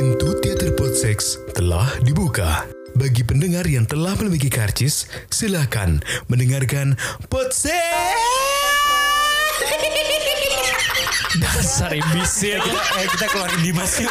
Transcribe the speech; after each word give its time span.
Pintu 0.00 0.32
teater 0.40 0.72
Podseks 0.80 1.36
telah 1.52 1.84
dibuka. 2.00 2.64
Bagi 2.96 3.20
pendengar 3.20 3.68
yang 3.68 3.84
telah 3.84 4.16
memiliki 4.16 4.48
karcis, 4.48 5.04
silakan 5.28 6.00
mendengarkan 6.24 6.96
Podseks. 7.28 7.68
Dasar 11.44 11.92
imbecil. 11.92 12.64
kita, 12.64 12.80
eh, 12.96 13.06
kita 13.12 13.26
keluarin 13.28 13.60
Dimas 13.60 13.92
yuk. 14.00 14.08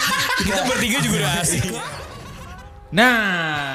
Kita 0.46 0.62
bertiga 0.62 1.02
juga 1.02 1.16
udah 1.26 1.34
asik. 1.42 1.74
Nah. 2.94 3.74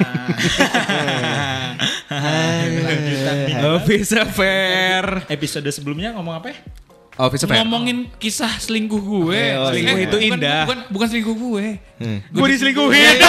Lanjutan 2.80 3.36
nih. 3.44 3.54
Office 3.76 4.16
Affair. 4.16 5.28
Episode 5.28 5.68
sebelumnya 5.68 6.16
ngomong 6.16 6.32
apa 6.32 6.48
ya? 6.48 6.87
Affair. 7.18 7.58
Ngomongin 7.58 8.06
kisah 8.16 8.52
selingkuh 8.56 9.02
gue. 9.02 9.42
Oh, 9.58 9.68
selingkuh 9.68 9.98
itu 9.98 10.16
bukan- 10.16 10.38
indah. 10.38 10.62
Bukan, 10.64 10.78
bukan 10.88 11.06
selingkuh 11.08 11.36
gue. 11.36 11.66
Gue 12.30 12.46
diselingkuhin. 12.48 13.16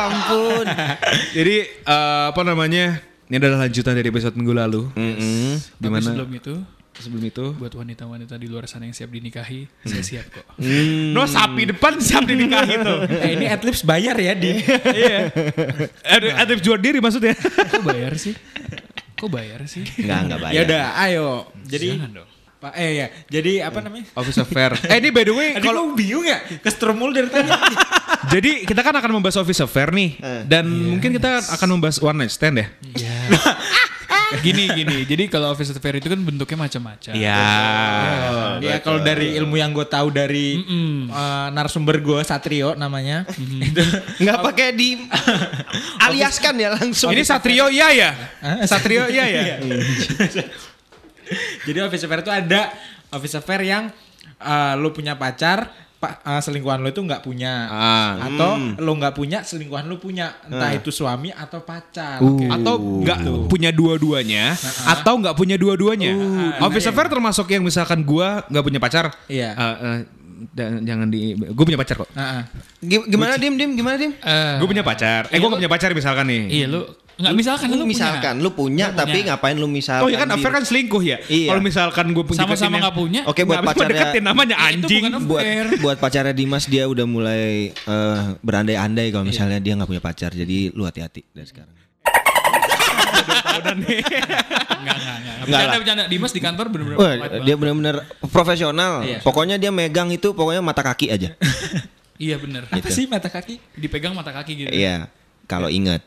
ampun. 0.00 0.66
Jadi 1.36 1.56
eh, 1.66 2.24
apa 2.30 2.40
namanya? 2.40 3.02
Ini 3.26 3.36
adalah 3.36 3.66
lanjutan 3.66 3.94
dari 3.94 4.08
episode 4.08 4.34
minggu 4.34 4.50
lalu. 4.52 4.82
Tapi 4.90 5.58
Di 5.76 5.86
mana 5.86 6.02
sebelum 6.02 6.30
itu, 6.32 6.54
sebelum 6.92 7.22
itu? 7.24 7.44
buat 7.54 7.70
wanita-wanita 7.70 8.34
di 8.34 8.46
luar 8.46 8.66
sana 8.66 8.86
yang 8.86 8.96
siap 8.96 9.06
dinikahi, 9.06 9.70
saya 9.82 10.02
siap 10.02 10.26
kok. 10.30 10.46
No 11.14 11.22
sapi 11.24 11.70
depan 11.70 12.02
siap 12.02 12.26
dinikahi 12.26 12.74
tuh. 12.80 13.06
Eh, 13.22 13.38
ini 13.38 13.46
Adlibs 13.46 13.82
bayar 13.82 14.14
ya 14.16 14.34
di. 14.34 14.58
Iya. 14.66 15.30
Ada 16.02 16.26
ada 16.42 16.52
jual 16.58 16.74
diri 16.76 16.98
maksudnya. 16.98 17.38
Kok 17.38 17.86
bayar 17.86 18.18
sih? 18.18 18.34
Kok 19.14 19.30
bayar 19.30 19.62
sih? 19.66 19.86
Enggak, 20.00 20.18
enggak 20.26 20.38
bayar. 20.40 20.54
ya 20.56 20.60
udah, 20.66 20.84
ayo. 20.98 21.28
Jadi 21.62 21.88
Jangan 21.94 22.10
dong. 22.10 22.28
Pak 22.60 22.76
eh 22.76 22.90
ya. 22.92 23.06
Jadi 23.32 23.64
apa 23.64 23.80
namanya? 23.80 24.04
Office 24.12 24.44
Affair. 24.44 24.76
Eh 24.92 25.00
ini 25.00 25.08
by 25.08 25.24
the 25.24 25.32
way 25.32 25.50
kalau 25.56 25.96
bingung 25.96 26.28
ya, 26.28 26.44
kesetrum 26.60 27.00
mulu 27.00 27.16
dari 27.16 27.32
tadi. 27.32 27.48
jadi 28.36 28.68
kita 28.68 28.84
kan 28.84 28.92
akan 29.00 29.16
membahas 29.16 29.40
Office 29.40 29.64
Affair 29.64 29.88
nih 29.96 30.20
dan 30.44 30.68
mungkin 30.68 31.16
kita 31.16 31.40
akan 31.56 31.68
membahas 31.80 31.96
one 32.04 32.20
night 32.20 32.32
stand 32.36 32.60
ya. 32.60 32.68
Iya. 32.84 33.16
gini 34.46 34.70
gini. 34.70 35.02
Jadi 35.08 35.26
kalau 35.26 35.50
office 35.50 35.74
affair 35.74 35.98
itu 35.98 36.06
kan 36.06 36.20
bentuknya 36.22 36.54
macam-macam. 36.54 37.12
Iya. 37.18 37.42
ya 38.62 38.76
kalau 38.78 39.02
dari 39.02 39.34
ilmu 39.34 39.58
yang 39.58 39.74
gue 39.74 39.82
tahu 39.82 40.14
dari 40.14 40.62
eh, 40.62 41.46
narasumber 41.50 41.98
gue 41.98 42.22
Satrio 42.22 42.78
namanya. 42.78 43.26
itu 43.40 43.82
Enggak 44.22 44.38
pakai 44.46 44.68
di 44.70 45.02
aliaskan 45.98 46.54
ya 46.62 46.78
langsung. 46.78 47.10
Ini 47.10 47.26
Satrio 47.26 47.66
iya 47.66 47.90
ya? 47.90 48.10
Satrio 48.70 49.10
iya 49.10 49.26
ya? 49.26 49.56
Jadi 51.66 51.78
office 51.80 52.04
affair 52.04 52.20
itu 52.22 52.32
ada. 52.32 52.62
Office 53.10 53.36
affair 53.38 53.60
yang 53.66 53.84
eh, 54.38 54.72
lu 54.78 54.94
punya 54.94 55.18
pacar, 55.18 55.68
pa, 55.98 56.22
eh, 56.24 56.40
selingkuhan 56.40 56.80
lu 56.80 56.88
itu 56.88 57.02
nggak 57.04 57.20
punya, 57.20 57.68
Ah, 57.68 58.12
atau 58.24 58.56
lu 58.80 58.92
nggak 58.96 59.12
punya, 59.12 59.44
selingkuhan 59.44 59.84
lu 59.84 60.00
punya, 60.00 60.32
entah 60.48 60.72
itu 60.72 60.88
suami 60.88 61.28
atau 61.34 61.60
pacar. 61.60 62.22
Atau 62.24 62.74
nggak 63.04 63.50
punya 63.52 63.70
dua-duanya 63.74 64.56
Atau 64.88 65.20
nggak 65.20 65.36
punya 65.36 65.60
dua-duanya. 65.60 66.12
Office 66.62 66.88
Affair 66.88 67.12
termasuk 67.12 67.50
yang 67.52 67.66
misalkan 67.66 68.00
gua 68.00 68.46
nggak 68.48 68.64
punya 68.64 68.80
pacar. 68.80 69.12
Iya. 69.28 69.50
Eh, 69.52 69.76
eh, 69.84 69.98
dan- 70.50 70.80
Jangan 70.80 71.06
di 71.06 71.20
Gue 71.34 71.64
punya 71.64 71.76
pacar 71.76 71.96
kok 71.96 72.08
Nah, 72.12 72.46
Gi- 72.78 73.06
Gimana 73.06 73.34
Dim? 73.34 73.54
Dim 73.54 73.70
gimana 73.72 73.94
Dim? 73.94 74.12
Eh, 74.14 74.56
Gue 74.56 74.66
punya 74.66 74.80
pacar 74.80 75.26
Eh 75.26 75.36
gue 75.36 75.46
gak 75.46 75.58
punya 75.58 75.68
pacar 75.68 75.90
misalkan 75.90 76.26
nih 76.26 76.42
Iya 76.48 76.66
lu 76.66 76.82
nggak 77.20 77.36
misalkan 77.36 77.68
lu, 77.68 77.76
Lu 77.76 77.84
misalkan 77.84 78.34
lu 78.38 78.48
punya 78.50 78.86
Lu 78.86 78.96
tapi 78.96 79.20
punya. 79.20 79.28
ngapain 79.30 79.52
lu 79.54 79.68
misalkan? 79.68 80.02
Oh 80.02 80.08
ya 80.08 80.18
kan 80.18 80.32
affair 80.32 80.48
kan 80.50 80.64
selingkuh 80.64 81.02
ya 81.02 81.20
Iya. 81.22 81.48
Kalau 81.48 81.60
misalkan 81.60 82.06
gue 82.10 82.24
punya 82.24 82.40
sama-sama 82.40 82.80
nggak 82.80 82.96
punya. 82.96 83.20
Oke 83.24 83.44
buat 83.44 83.60
pacarnya 83.60 83.92
deketin 84.08 84.24
namanya 84.24 84.56
Itu 84.56 84.88
anjing 84.88 85.02
bukan 85.04 85.12
buat 85.28 85.42
Affair. 85.42 85.64
buat 85.78 85.96
pacarnya 86.00 86.32
Dimas 86.32 86.64
dia 86.64 86.84
udah 86.84 87.04
mulai 87.04 87.44
eh, 87.70 88.20
berandai-andai 88.40 89.12
kalau 89.12 89.24
misalnya 89.26 89.58
dia 89.58 89.76
nggak 89.76 89.86
punya 89.86 90.00
pacar. 90.00 90.32
Jadi 90.32 90.72
lu 90.72 90.82
hati-hati 90.82 91.20
dari 91.28 91.44
sekarang. 91.44 91.76
Tahunan 93.24 93.76
nih 93.84 94.00
Enggak, 94.80 94.96
enggak, 94.96 95.16
enggak. 95.20 95.36
Bercanda, 95.44 95.76
bercanda. 95.76 96.04
Dimas 96.08 96.32
di 96.32 96.40
kantor 96.40 96.66
bener-bener 96.72 96.96
Wah, 96.96 97.12
dia 97.12 97.20
banget. 97.20 97.56
benar-benar 97.60 97.96
profesional. 98.32 98.92
Iya. 99.04 99.18
Pokoknya 99.20 99.56
dia 99.60 99.68
megang 99.68 100.08
itu 100.08 100.32
pokoknya 100.32 100.64
mata 100.64 100.80
kaki 100.80 101.12
aja. 101.12 101.30
Iya 102.20 102.36
bener. 102.36 102.68
apa 102.68 102.84
sih 102.92 103.08
mata 103.08 103.32
kaki? 103.32 103.56
Dipegang 103.80 104.12
mata 104.12 104.28
kaki 104.28 104.52
gitu. 104.52 104.68
Iya. 104.68 105.08
Kalau 105.48 105.72
inget. 105.72 106.04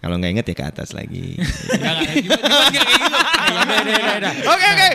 Kalau 0.00 0.16
nggak 0.16 0.32
inget 0.32 0.46
ya 0.48 0.54
ke 0.56 0.64
atas 0.64 0.96
lagi. 0.96 1.36
Enggak, 1.76 1.92
enggak. 1.92 2.12
Dimas, 2.16 2.40
Dimas 2.40 2.66
enggak 2.72 2.84
kayak 2.88 2.96
gitu. 2.96 3.12
Udah, 3.52 3.60
udah, 3.60 3.92
udah, 3.92 4.16
udah. 4.16 4.32
Oke 4.48 4.66
oke 4.72 4.88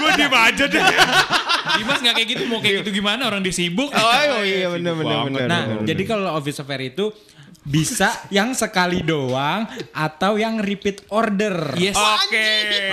Gue 0.00 0.10
diem 0.16 0.34
aja 0.34 0.64
deh 0.64 0.82
Dimas 1.76 1.98
enggak 2.00 2.14
kayak 2.16 2.28
gitu. 2.32 2.42
Mau 2.48 2.58
kayak 2.64 2.74
gitu 2.80 2.90
gimana? 2.96 3.22
Orang 3.28 3.44
dia 3.44 3.52
sibuk. 3.52 3.92
Oh 3.92 4.40
iya 4.40 4.72
benar 4.72 4.92
benar 4.96 5.18
benar. 5.28 5.46
Nah, 5.52 5.62
jadi 5.84 6.02
kalau 6.08 6.32
office 6.32 6.64
affair 6.64 6.88
itu 6.88 7.12
bisa 7.62 8.14
yang 8.28 8.54
sekali 8.54 9.02
doang 9.02 9.66
atau 9.90 10.34
yang 10.34 10.56
repeat 10.56 11.02
order. 11.08 11.74
Yes. 11.74 11.98
Oke 11.98 12.46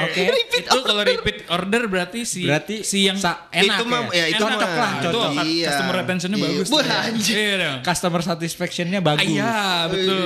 Oke. 0.04 0.24
Itu 0.52 0.80
kalau 0.82 1.02
repeat 1.02 1.46
order 1.48 1.86
berarti 1.86 2.26
si 2.26 2.42
Berarti 2.44 2.82
si 2.82 3.06
yang 3.06 3.14
sa- 3.16 3.46
enak 3.50 3.78
Itu 3.78 3.84
mah- 3.86 4.10
ya. 4.10 4.26
ya, 4.26 4.26
itu 4.32 4.42
Enak. 4.42 4.58
lah. 4.58 4.92
Itu. 5.00 5.20
Iya. 5.46 5.68
customer 5.70 5.96
retentionnya 5.96 6.38
Iya. 6.38 6.48
bagus. 6.50 6.68
Wah, 6.68 6.82
tuh. 6.82 7.06
anjir. 7.06 7.36
Iya 7.36 7.54
dong. 7.60 7.78
Customer 7.84 8.22
satisfaction-nya 8.24 9.00
bagus. 9.00 9.30
Iya, 9.30 9.54
betul. 9.88 10.22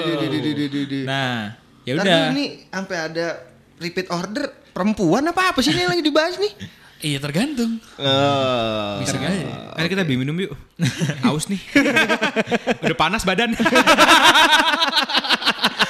Nah, 1.04 1.36
ya 1.84 1.92
udah. 1.94 2.06
dulu 2.06 2.28
nih 2.34 2.50
sampai 2.68 2.98
ada 2.98 3.26
repeat 3.78 4.08
order 4.10 4.46
perempuan 4.72 5.24
apa 5.26 5.52
apa 5.52 5.60
sih 5.60 5.70
ini 5.70 5.82
yang 5.82 5.92
lagi 5.92 6.02
dibahas 6.02 6.36
nih? 6.38 6.54
Iya 6.98 7.22
tergantung. 7.22 7.78
Oh. 8.02 8.98
Bisa 9.06 9.22
aja. 9.22 9.78
Ayo 9.78 9.88
kita 9.90 10.02
beli 10.02 10.18
minum 10.26 10.34
yuk 10.34 10.58
Aus 11.28 11.46
nih 11.46 11.62
Udah 12.86 12.98
panas 12.98 13.22
badan 13.22 13.54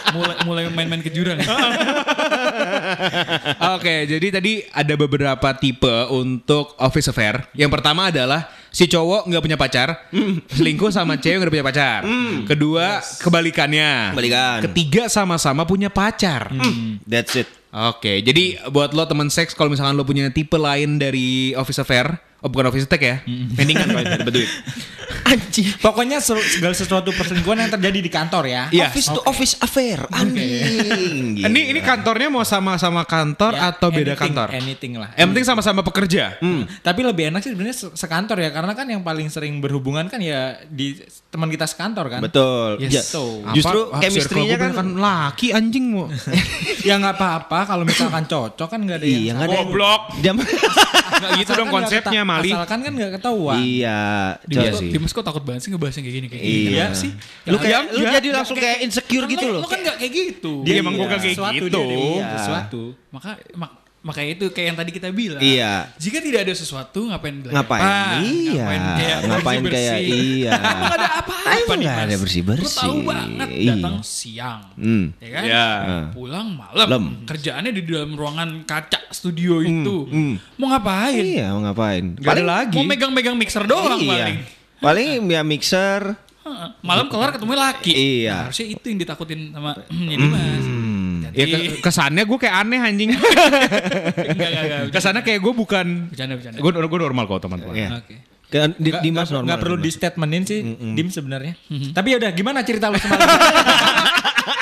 Mulai 0.08 0.36
mulai 0.48 0.64
main-main 0.72 1.04
ke 1.04 1.12
jurang. 1.12 1.36
Oke, 3.76 4.08
jadi 4.08 4.40
tadi 4.40 4.64
ada 4.72 4.96
beberapa 4.96 5.52
tipe 5.60 6.08
untuk 6.10 6.80
office 6.80 7.12
affair. 7.12 7.44
Yang 7.52 7.76
pertama 7.76 8.08
adalah 8.08 8.48
si 8.72 8.88
cowok 8.88 9.28
nggak 9.28 9.44
punya 9.44 9.60
pacar, 9.60 10.08
selingkuh 10.48 10.96
sama 10.96 11.20
cewek 11.20 11.44
nggak 11.44 11.54
punya 11.60 11.68
pacar. 11.68 12.02
Kedua, 12.48 13.04
kebalikannya. 13.20 14.16
Kebalikan. 14.16 14.60
Ketiga, 14.72 15.04
sama-sama 15.12 15.68
punya 15.68 15.92
pacar. 15.92 16.56
That's 17.04 17.36
it. 17.36 17.52
Oke, 17.78 18.26
jadi 18.26 18.58
buat 18.74 18.98
lo 18.98 19.06
temen 19.06 19.30
seks 19.30 19.54
kalau 19.54 19.70
misalkan 19.70 19.94
lo 19.94 20.02
punya 20.02 20.34
tipe 20.34 20.58
lain 20.58 20.98
dari 20.98 21.54
office 21.54 21.78
affair, 21.78 22.18
oh 22.38 22.48
bukan 22.48 22.68
office 22.68 22.86
attack 22.86 23.02
ya, 23.02 23.16
mendingan 23.26 23.88
kalau 23.88 24.04
dapat 24.04 24.34
duit. 24.34 24.50
Anjing. 25.28 25.68
Pokoknya 25.78 26.20
se- 26.20 26.40
segala 26.54 26.72
sesuatu 26.72 27.12
perselingkuhan 27.12 27.60
yang 27.60 27.72
terjadi 27.74 28.00
di 28.00 28.08
kantor 28.08 28.44
ya. 28.46 28.64
Iya. 28.70 28.88
Office 28.88 29.08
to 29.10 29.20
office 29.24 29.54
affair. 29.58 30.00
Anjing. 30.10 31.36
Ini 31.48 31.62
ini 31.70 31.80
kantornya 31.82 32.28
mau 32.28 32.44
sama-sama 32.44 33.04
kantor 33.04 33.52
Ya, 33.52 33.72
atau 33.72 33.88
beda 33.90 34.14
anything, 34.14 34.22
kantor? 34.30 34.48
Anything 34.54 34.94
lah. 34.96 35.10
Yang 35.14 35.28
penting 35.30 35.46
sama-sama 35.46 35.82
pekerja. 35.82 36.36
Tapi 36.80 37.00
lebih 37.02 37.30
enak 37.30 37.40
sih 37.40 37.52
sebenarnya 37.52 37.78
se- 37.78 37.94
sekantor 37.94 38.38
ya 38.38 38.50
karena 38.50 38.72
kan 38.72 38.86
yang 38.86 39.02
paling 39.02 39.28
sering 39.28 39.58
berhubungan 39.58 40.06
kan 40.06 40.20
ya 40.20 40.60
di 40.64 41.00
teman 41.28 41.48
kita 41.48 41.66
sekantor 41.66 42.08
kan. 42.10 42.22
Betul. 42.22 42.80
Yes. 42.80 42.92
Ja- 42.94 43.06
So, 43.08 43.42
Justru 43.50 43.80
Apa? 43.90 44.00
Chemistry-nya 44.00 44.56
kan 44.58 44.72
kan 44.74 44.88
laki 44.94 45.52
anjing 45.52 45.86
mau. 45.90 46.08
ya 46.88 46.96
nggak 46.96 47.16
apa-apa 47.16 47.60
kalau 47.66 47.84
misalkan 47.84 48.24
cocok 48.24 48.68
kan 48.68 48.80
nggak 48.80 49.00
ada 49.00 49.08
yang 49.08 49.20
Iya, 49.20 49.32
nggak 49.34 49.48
ada. 49.48 49.58
Goblok. 49.58 50.02
Gitu 51.36 51.52
dong 51.54 51.70
konsepnya 51.70 52.22
Mali. 52.28 52.52
Asalkan 52.52 52.80
kan 52.82 52.92
nggak 52.92 53.12
ketahuan. 53.16 53.58
iya. 53.58 54.00
Dimas, 54.44 54.76
kok, 54.76 54.82
Dimas 54.86 55.12
kok 55.12 55.24
takut 55.24 55.42
banget 55.42 55.62
sih 55.64 55.70
ngebahas 55.72 55.96
yang 55.96 56.04
kayak 56.04 56.18
gini 56.18 56.28
kayak 56.28 56.44
gini. 56.44 56.70
Iya. 56.70 56.86
sih. 56.92 57.12
Lu 57.46 57.56
kayak 57.56 57.72
Yang- 57.72 57.88
lu 57.90 58.04
ya, 58.04 58.12
jadi 58.14 58.28
langsung 58.30 58.58
kayak 58.58 58.78
insecure 58.82 59.24
Kan 59.24 59.32
gitu 59.32 59.46
lo- 59.48 59.54
loh. 59.56 59.62
Lo 59.64 59.68
kan 59.68 59.80
gak 59.80 59.96
kayak 59.98 60.12
gitu. 60.12 60.54
Dia 60.62 60.74
emang 60.78 60.94
Iya. 60.94 61.02
bukan 61.02 61.18
kayak 61.18 61.36
Sesuatu 61.36 61.56
gitu. 61.64 61.80
dia 61.80 61.88
ada 61.88 61.96
Iya. 61.96 62.28
Sesuatu. 62.36 62.82
Maka 63.08 63.30
mak, 63.54 63.72
makanya 64.08 64.40
itu 64.40 64.46
kayak 64.56 64.68
yang 64.72 64.78
tadi 64.80 64.92
kita 64.96 65.12
bilang. 65.12 65.44
Iya. 65.44 65.92
Jika 66.00 66.24
tidak 66.24 66.48
ada 66.48 66.54
sesuatu 66.56 67.12
ngapain 67.12 67.44
belajar? 67.44 67.56
Ngapain? 67.60 67.84
iya. 68.24 68.66
Ngapain 69.28 69.62
kayak 69.68 69.98
iya. 70.00 70.52
Emang 70.56 70.96
ada 70.96 71.10
apa-apa 71.20 71.74
nih 71.76 71.88
ada 71.92 72.16
bersih-bersih. 72.16 72.80
Tahu 72.88 72.98
banget 73.04 73.48
Iya. 73.52 73.76
datang 73.76 73.96
siang. 74.00 74.64
Hmm. 74.80 75.12
Ya 75.20 75.30
kan? 75.36 75.44
Iya. 75.44 75.68
Pulang 76.16 76.48
malam. 76.56 76.88
Lem. 76.88 77.06
Kerjaannya 77.28 77.72
di 77.76 77.84
dalam 77.84 78.16
ruangan 78.16 78.64
kaca 78.64 79.12
studio 79.12 79.60
itu. 79.60 80.08
Mau 80.56 80.72
ngapain? 80.72 81.20
Iya, 81.20 81.52
mau 81.52 81.68
ngapain? 81.68 82.16
Gak 82.16 82.34
ada 82.40 82.46
lagi. 82.48 82.80
Mau 82.80 82.88
megang-megang 82.88 83.36
mixer 83.36 83.68
doang 83.68 84.00
iya. 84.00 84.08
paling. 84.08 84.38
Paling 84.80 85.08
ya 85.28 85.42
mixer. 85.44 86.16
Malam 86.80 87.12
kelar 87.12 87.36
ketemu 87.36 87.54
laki. 87.60 87.92
Iya. 87.92 88.32
Nah, 88.32 88.44
harusnya 88.48 88.68
itu 88.72 88.86
yang 88.88 89.00
ditakutin 89.04 89.52
sama 89.52 89.76
jadi 90.16 90.26
mas. 90.32 90.66
Ya 91.32 91.46
ke- 91.46 91.80
kesannya 91.80 92.24
gue 92.24 92.38
kayak 92.38 92.56
aneh 92.58 92.80
anjing. 92.80 93.10
enggak, 93.12 93.28
enggak, 94.28 94.64
enggak. 94.64 94.92
kesannya 94.92 95.22
kayak 95.22 95.40
gue 95.40 95.54
bukan. 95.54 95.88
Bercanda, 96.08 96.34
bercanda. 96.36 96.58
Gue 96.58 96.72
gue 96.72 97.00
normal 97.02 97.24
kok 97.26 97.40
teman-teman. 97.42 97.74
Iya. 97.74 97.90
Oke. 97.98 98.16
Ke, 98.48 98.58
di, 98.72 98.90
Nggak- 98.90 99.04
Dimas 99.04 99.28
normal. 99.28 99.46
nggak 99.46 99.60
perlu 99.60 99.76
di 99.78 99.90
statementin 99.90 100.44
sih 100.44 100.60
dim 100.94 101.08
sebenarnya. 101.08 101.54
Tapi 101.92 102.08
ya 102.10 102.18
udah 102.18 102.32
gimana 102.32 102.62
cerita 102.62 102.88
lu 102.88 102.96
semalam? 102.96 103.28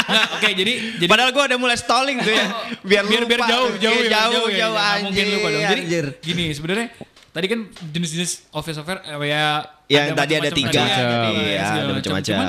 Nah, 0.05 0.37
oke 0.37 0.47
jadi 0.47 0.73
jadi 0.97 1.05
Padahal 1.05 1.29
gue 1.29 1.43
udah 1.43 1.57
mulai 1.57 1.73
stalling 1.75 2.17
tuh 2.19 2.29
ya. 2.29 2.45
Biar 2.79 3.03
biar 3.03 3.23
biar 3.23 3.39
lupa. 3.39 3.49
jauh 3.51 3.69
jauh 3.75 3.93
Iya, 3.95 4.05
ya, 4.07 4.21
jauh 4.27 4.47
ya. 4.47 4.57
jauh 4.59 4.73
Nggak 4.75 4.95
mungkin 5.01 5.25
lupa 5.27 5.47
dong. 5.47 5.63
Jadi 5.63 5.81
anjir. 5.83 6.05
gini 6.19 6.45
sebenarnya 6.51 6.87
tadi 7.27 7.45
kan 7.47 7.59
jenis-jenis 7.83 8.31
office 8.51 8.77
affair 8.77 9.01
eh, 9.03 9.17
ya 9.23 9.45
Ya 9.85 10.01
tadi 10.07 10.33
ada 10.35 10.45
macam-macam 10.45 10.57
tiga. 10.61 10.81
tadi 10.81 11.05
ya, 11.05 11.41
Iya, 11.43 11.61
segala 11.63 11.81
ada 11.81 11.85
macam. 11.91 12.11
macam-macam. 12.11 12.33
Cuman, 12.33 12.47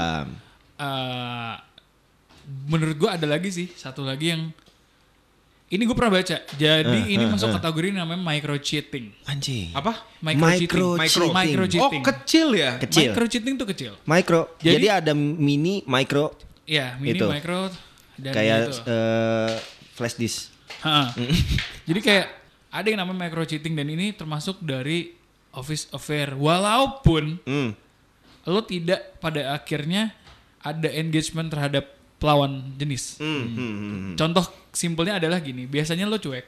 eh, 0.79 1.53
menurut 2.47 2.97
gua 2.97 3.15
ada 3.15 3.27
lagi 3.27 3.51
sih 3.51 3.67
satu 3.71 4.03
lagi 4.03 4.31
yang 4.31 4.43
ini 5.67 5.83
gue 5.83 5.99
pernah 5.99 6.23
baca. 6.23 6.47
Jadi 6.47 6.99
Eh, 7.11 7.19
ini 7.19 7.27
masuk 7.27 7.51
kategori 7.59 7.91
namanya 7.91 8.23
micro 8.23 8.55
cheating. 8.57 9.11
Anjing. 9.27 9.75
Apa? 9.75 9.99
Micro 10.23 10.47
cheating. 10.47 10.63
Micro 10.63 10.87
Micro, 10.95 11.25
cheating. 11.27 11.35
micro 11.35 11.65
Oh 11.83 11.91
kecil 12.07 12.49
ya? 12.55 12.71
Kecil. 12.79 13.11
Micro 13.11 13.25
cheating 13.27 13.55
tuh 13.59 13.67
kecil. 13.67 13.93
Micro. 14.07 14.55
Jadi, 14.63 14.87
Jadi- 14.87 14.89
ada 14.89 15.11
mini, 15.11 15.83
micro, 15.83 16.39
Ya, 16.63 16.95
mini, 16.99 17.19
Itu. 17.19 17.27
micro 17.27 17.67
dan 18.15 18.31
kayak 18.31 18.59
gitu. 18.71 18.79
eh, 18.87 19.51
flash 19.93 20.15
disk. 20.15 20.55
Jadi 21.89 21.99
kayak 21.99 22.27
ada 22.71 22.87
yang 22.87 23.03
namanya 23.03 23.27
micro 23.27 23.43
cheating 23.43 23.75
dan 23.75 23.91
ini 23.91 24.15
termasuk 24.15 24.63
dari 24.63 25.19
office 25.51 25.91
affair. 25.91 26.31
Walaupun 26.31 27.43
Hmm. 27.43 27.75
lo 28.47 28.63
tidak 28.63 29.19
pada 29.19 29.51
akhirnya 29.51 30.15
ada 30.63 30.87
engagement 30.93 31.51
terhadap 31.51 31.91
pelawan 32.17 32.51
jenis. 32.75 33.17
Hmm, 33.17 33.45
hmm, 33.47 33.75
hmm. 33.75 34.15
Contoh 34.15 34.45
simpelnya 34.71 35.17
adalah 35.17 35.39
gini, 35.39 35.65
biasanya 35.65 36.05
lo 36.05 36.17
cuek, 36.17 36.47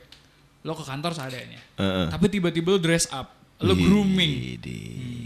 lo 0.60 0.72
ke 0.72 0.82
kantor 0.82 1.12
seadanya, 1.12 1.60
Heeh. 1.74 2.06
tapi 2.08 2.26
tiba-tiba 2.26 2.68
lo 2.70 2.78
dress 2.78 3.08
up, 3.08 3.28
lo 3.58 3.74
grooming, 3.74 4.56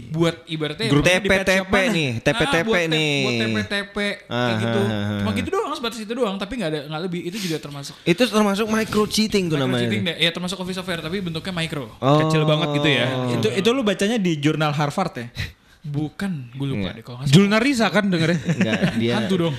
buat 0.09 0.45
ibaratnya 0.45 0.87
TP-TP 0.87 1.49
shop 1.57 1.67
mana. 1.67 1.89
nih, 1.89 2.09
Ah, 2.11 2.21
TP-TP 2.21 2.65
buat 2.65 2.79
te- 2.79 2.91
nih. 2.91 3.15
buat 3.19 3.33
TP-TP 3.39 3.95
kayak 3.97 4.17
Ah, 4.29 4.57
gitu, 4.57 4.79
ah, 4.79 4.93
ah, 4.93 5.17
cuma 5.17 5.29
ah. 5.29 5.35
gitu 5.35 5.49
doang, 5.49 5.73
sebatas 5.73 5.99
itu 5.99 6.13
doang, 6.13 6.35
tapi 6.37 6.53
nggak 6.55 6.69
ada 6.69 6.79
nggak 6.85 7.01
lebih, 7.03 7.21
itu 7.23 7.37
juga 7.39 7.57
termasuk 7.57 7.95
Itu 8.03 8.23
termasuk 8.23 8.65
micro 8.67 9.03
cheating 9.05 9.47
tuh 9.47 9.55
micro 9.55 9.65
namanya. 9.65 9.83
cheating 9.83 10.01
deh, 10.03 10.15
ya 10.17 10.29
termasuk 10.29 10.57
office 10.57 10.77
affair 10.77 10.99
tapi 10.99 11.17
bentuknya 11.19 11.51
micro. 11.51 11.87
Oh. 11.97 12.19
Kecil 12.21 12.43
banget 12.43 12.67
gitu 12.73 12.89
ya. 12.89 13.05
Itu 13.31 13.47
itu 13.49 13.69
lu 13.69 13.81
bacanya 13.81 14.17
di 14.17 14.37
jurnal 14.37 14.71
Harvard 14.71 15.13
ya? 15.13 15.27
Bukan, 15.83 16.47
gue 16.55 16.63
lupa 16.63 16.95
deh 16.95 17.03
kalau 17.03 17.19
nggak 17.19 17.27
salah. 17.27 17.35
Julna 17.35 17.59
Risa 17.59 17.91
kan 17.91 18.07
dengernya? 18.07 18.39
Enggak, 18.39 18.79
dia 19.03 19.19
Hantu 19.19 19.35
dong. 19.35 19.51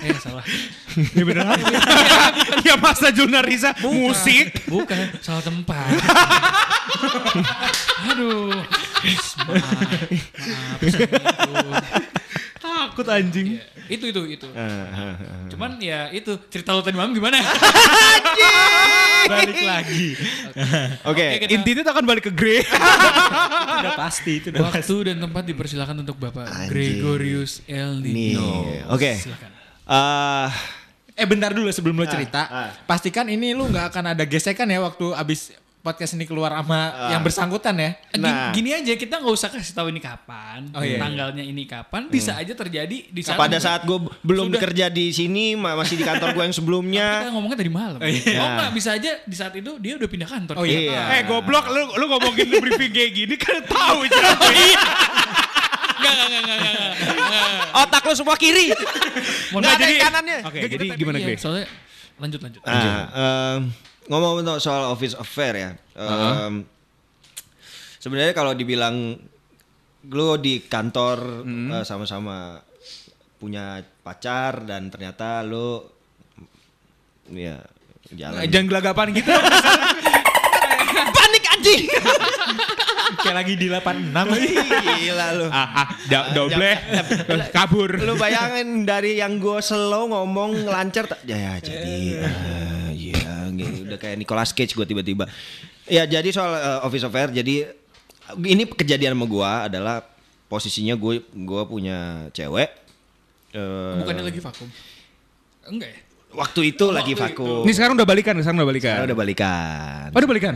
eh 0.00 0.16
salah. 0.24 0.40
ya 1.12 1.22
beneran. 1.22 1.60
ya 2.64 2.74
masa 2.80 3.12
Julna 3.12 3.44
Risa 3.44 3.76
musik. 3.84 4.64
Bukan, 4.64 5.12
salah 5.20 5.44
tempat. 5.44 5.92
Aduh. 8.16 8.48
Maaf, 8.48 9.44
maaf, 9.44 9.60
maaf, 11.68 12.00
Takut 12.56 13.04
anjing. 13.12 13.60
Ya, 13.60 13.64
itu 13.90 14.04
itu 14.08 14.22
itu. 14.32 14.48
Ah, 14.56 15.12
Cuman 15.52 15.76
ya 15.76 16.08
itu 16.08 16.32
cerita 16.48 16.72
lo 16.72 16.80
tadi 16.80 16.96
malam 16.96 17.12
gimana? 17.12 17.36
Balik 19.24 19.58
lagi. 19.60 20.08
Oke. 21.10 21.24
Oke, 21.24 21.24
kita- 21.40 21.52
Intinya 21.52 21.80
tuh 21.82 21.92
akan 21.92 22.04
balik 22.04 22.24
ke 22.26 22.32
Grey. 22.32 22.60
Udah 23.82 23.94
pasti 23.94 24.38
itu 24.38 24.48
udah 24.48 24.68
pasti. 24.68 24.78
Waktu 24.84 24.96
dan 25.04 25.16
tempat 25.20 25.42
dipersilakan 25.44 25.96
untuk 26.00 26.16
Bapak 26.16 26.46
Anjing. 26.46 26.70
Gregorius 26.70 27.62
El. 27.64 27.98
Nino. 27.98 28.66
Oke. 28.88 29.16
Silakan. 29.16 29.50
Ah, 29.84 30.50
Eh 31.12 31.26
bentar 31.26 31.50
dulu 31.50 31.68
sebelum 31.68 31.92
lo 31.94 32.06
cerita. 32.06 32.46
ah. 32.46 32.70
Pastikan 32.82 33.26
ini 33.26 33.52
lu 33.52 33.68
nggak 33.68 33.90
akan 33.90 34.04
ada 34.12 34.24
gesekan 34.24 34.64
ya 34.64 34.80
waktu 34.80 35.12
abis 35.12 35.52
podcast 35.82 36.14
ini 36.14 36.24
keluar 36.24 36.54
sama 36.54 36.80
yang 37.10 37.20
bersangkutan 37.20 37.74
ya. 37.74 37.90
Gini, 38.08 38.22
Nah. 38.22 38.50
gini 38.50 38.70
aja 38.72 38.92
kita 38.94 39.18
nggak 39.18 39.34
usah 39.34 39.50
kasih 39.50 39.72
tahu 39.72 39.90
ini 39.90 39.98
kapan, 39.98 40.70
Oh, 40.70 40.78
iya, 40.78 40.94
iya. 40.94 40.98
tanggalnya 40.98 41.42
ini 41.42 41.66
kapan, 41.66 42.06
bisa 42.06 42.34
aja 42.34 42.50
terjadi 42.52 42.96
di 43.04 43.20
saat 43.20 43.34
pada 43.34 43.58
saat 43.58 43.82
gue 43.82 43.98
belum 44.20 44.46
Sudah. 44.48 44.62
kerja 44.62 44.86
di 44.86 45.10
sini 45.10 45.52
ma- 45.52 45.74
masih 45.74 45.94
di 45.94 46.04
kantor 46.04 46.32
gue 46.32 46.44
yang 46.44 46.54
sebelumnya. 46.54 47.06
kita 47.20 47.30
ngomongnya 47.30 47.58
tadi 47.58 47.72
malam. 47.72 47.98
Oh, 47.98 48.06
enggak, 48.06 48.70
bisa 48.72 48.90
aja 48.92 49.10
di 49.20 49.34
saat 49.34 49.50
itu 49.52 49.74
dia 49.76 49.92
udah 49.96 50.06
pindah 50.06 50.28
kantor. 50.28 50.54
Oh, 50.54 50.64
iya. 50.64 50.80
Iya. 50.86 51.02
Eh 51.12 51.22
goblok 51.24 51.66
lu 51.68 51.82
lu 51.92 52.04
ngomongin 52.08 52.46
lu 52.46 52.56
briefing 52.60 52.92
kayak 52.92 53.10
gini 53.12 53.34
kan 53.34 53.58
tahu 53.62 54.06
cara 54.06 54.38
Enggak, 55.98 56.12
enggak, 56.16 56.26
enggak, 56.28 56.56
enggak, 56.56 56.72
enggak. 56.72 56.92
Otak 57.76 58.02
lu 58.02 58.14
semua 58.14 58.36
kiri. 58.36 58.70
Ada 59.52 59.74
jadi 59.76 59.94
kanannya. 60.00 60.38
Oke, 60.44 60.58
jadi 60.68 60.86
gimana 60.94 61.16
Iya, 61.16 61.26
Grey? 61.26 61.36
soalnya 61.36 61.66
lanjut 62.18 62.40
lanjut. 62.40 62.60
Nah, 62.60 63.02
em, 63.10 63.60
ngomong 64.04 64.42
untuk 64.42 64.58
soal 64.58 64.88
office 64.88 65.14
affair 65.14 65.54
ya. 65.54 65.70
em, 65.94 66.64
Sebenarnya 67.98 68.34
kalau 68.34 68.50
dibilang 68.50 69.14
lu 70.02 70.28
di 70.34 70.58
kantor 70.60 71.46
eh, 71.46 71.84
sama-sama 71.84 72.58
punya 73.38 73.78
pacar 74.02 74.66
dan 74.66 74.90
ternyata 74.90 75.42
lu 75.42 75.78
ya 77.30 77.62
jalan. 78.10 78.42
Jangan 78.44 78.66
gelagapan 78.68 79.06
gitu. 79.14 79.30
panik 81.16 81.44
anjing. 81.48 81.82
Kayak 83.22 83.36
lagi 83.38 83.54
di 83.54 83.66
86. 83.70 84.10
Gila 84.98 85.26
lu. 85.36 85.46
ah, 85.46 85.68
ah, 85.84 85.88
da- 86.10 86.34
doble 86.34 86.72
kabur. 87.54 88.02
Lu 88.02 88.18
bayangin 88.18 88.82
dari 88.82 89.22
yang 89.22 89.38
gue 89.38 89.62
slow 89.62 90.10
ngomong 90.10 90.66
lancar 90.66 91.06
ya, 91.22 91.38
ya 91.38 91.52
jadi 91.62 91.86
eh, 91.86 91.98
gitu. 92.02 92.26
Udah 93.92 94.00
kayak 94.00 94.16
Nicolas 94.16 94.50
Cage 94.50 94.72
gue 94.72 94.86
tiba-tiba. 94.88 95.28
Ya 95.84 96.08
jadi 96.08 96.28
soal 96.32 96.56
eh, 96.56 96.80
office 96.82 97.04
affair 97.04 97.28
jadi 97.28 97.68
ini 98.40 98.64
kejadian 98.64 99.12
sama 99.12 99.28
gue 99.28 99.50
adalah 99.68 100.00
posisinya 100.48 100.96
gue 100.96 101.20
gue 101.22 101.62
punya 101.68 102.26
cewek. 102.32 102.70
eh, 103.52 103.94
Bukannya 104.00 104.24
lagi 104.24 104.40
vakum? 104.40 104.68
Enggak 105.68 105.90
ya? 105.92 106.00
waktu 106.32 106.72
itu 106.72 106.88
lagi 106.88 107.12
vakum. 107.12 107.60
Ini 107.68 107.72
sekarang 107.76 107.94
udah 108.00 108.08
balikan, 108.08 108.34
sekarang 108.40 108.64
udah 108.64 108.68
balikan. 108.72 108.88
Sekarang 108.96 109.08
udah 109.12 109.18
balikan. 109.20 110.06
Oh, 110.08 110.18
udah 110.18 110.30
balikan. 110.32 110.54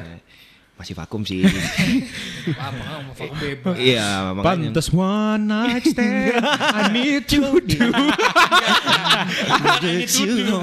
Masih 0.76 0.93
vakum 0.93 1.25
sih. 1.25 1.40
Apa 2.52 2.76
nggak 2.76 3.00
mau 3.00 3.12
vakum 3.17 3.37
bebas? 3.40 3.76
Iya, 3.81 4.37
makanya. 4.37 4.44
Pantes 4.76 4.88
one 4.93 5.43
night 5.43 5.84
stand 5.88 6.37
I 6.37 6.82
need 6.93 7.25
to 7.32 7.56
do 7.64 7.88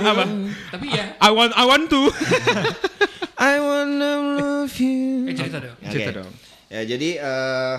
Apa? 0.06 0.24
Tapi 0.70 0.86
ya, 0.94 1.18
I 1.18 1.30
want 1.34 1.52
I 1.58 1.64
want 1.66 1.90
to 1.90 2.02
I 3.42 3.58
wanna 3.58 4.12
love 4.38 4.76
you. 4.78 5.26
eh 5.28 5.34
cerita 5.34 5.58
dong. 5.58 5.76
Oke. 5.82 5.90
Cerita 5.90 6.12
dong. 6.22 6.30
Ya 6.70 6.82
jadi 6.86 7.10
eh 7.18 7.76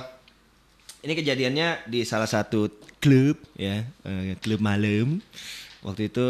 ini 1.07 1.13
kejadiannya 1.15 1.69
di 1.87 2.03
salah 2.03 2.27
satu 2.27 2.67
klub 2.99 3.39
ya, 3.55 3.87
eh, 4.03 4.35
klub 4.43 4.59
malam. 4.59 5.23
Waktu 5.85 6.09
itu 6.09 6.27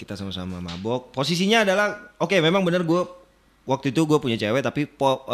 kita 0.00 0.16
sama-sama 0.16 0.58
mabok. 0.58 1.12
Posisinya 1.12 1.62
adalah 1.62 2.10
oke 2.16 2.34
memang 2.40 2.64
bener 2.64 2.82
gue 2.82 3.02
waktu 3.64 3.96
itu 3.96 4.00
gue 4.04 4.18
punya 4.20 4.36
cewek 4.36 4.60
tapi 4.60 4.84
po, 4.84 5.24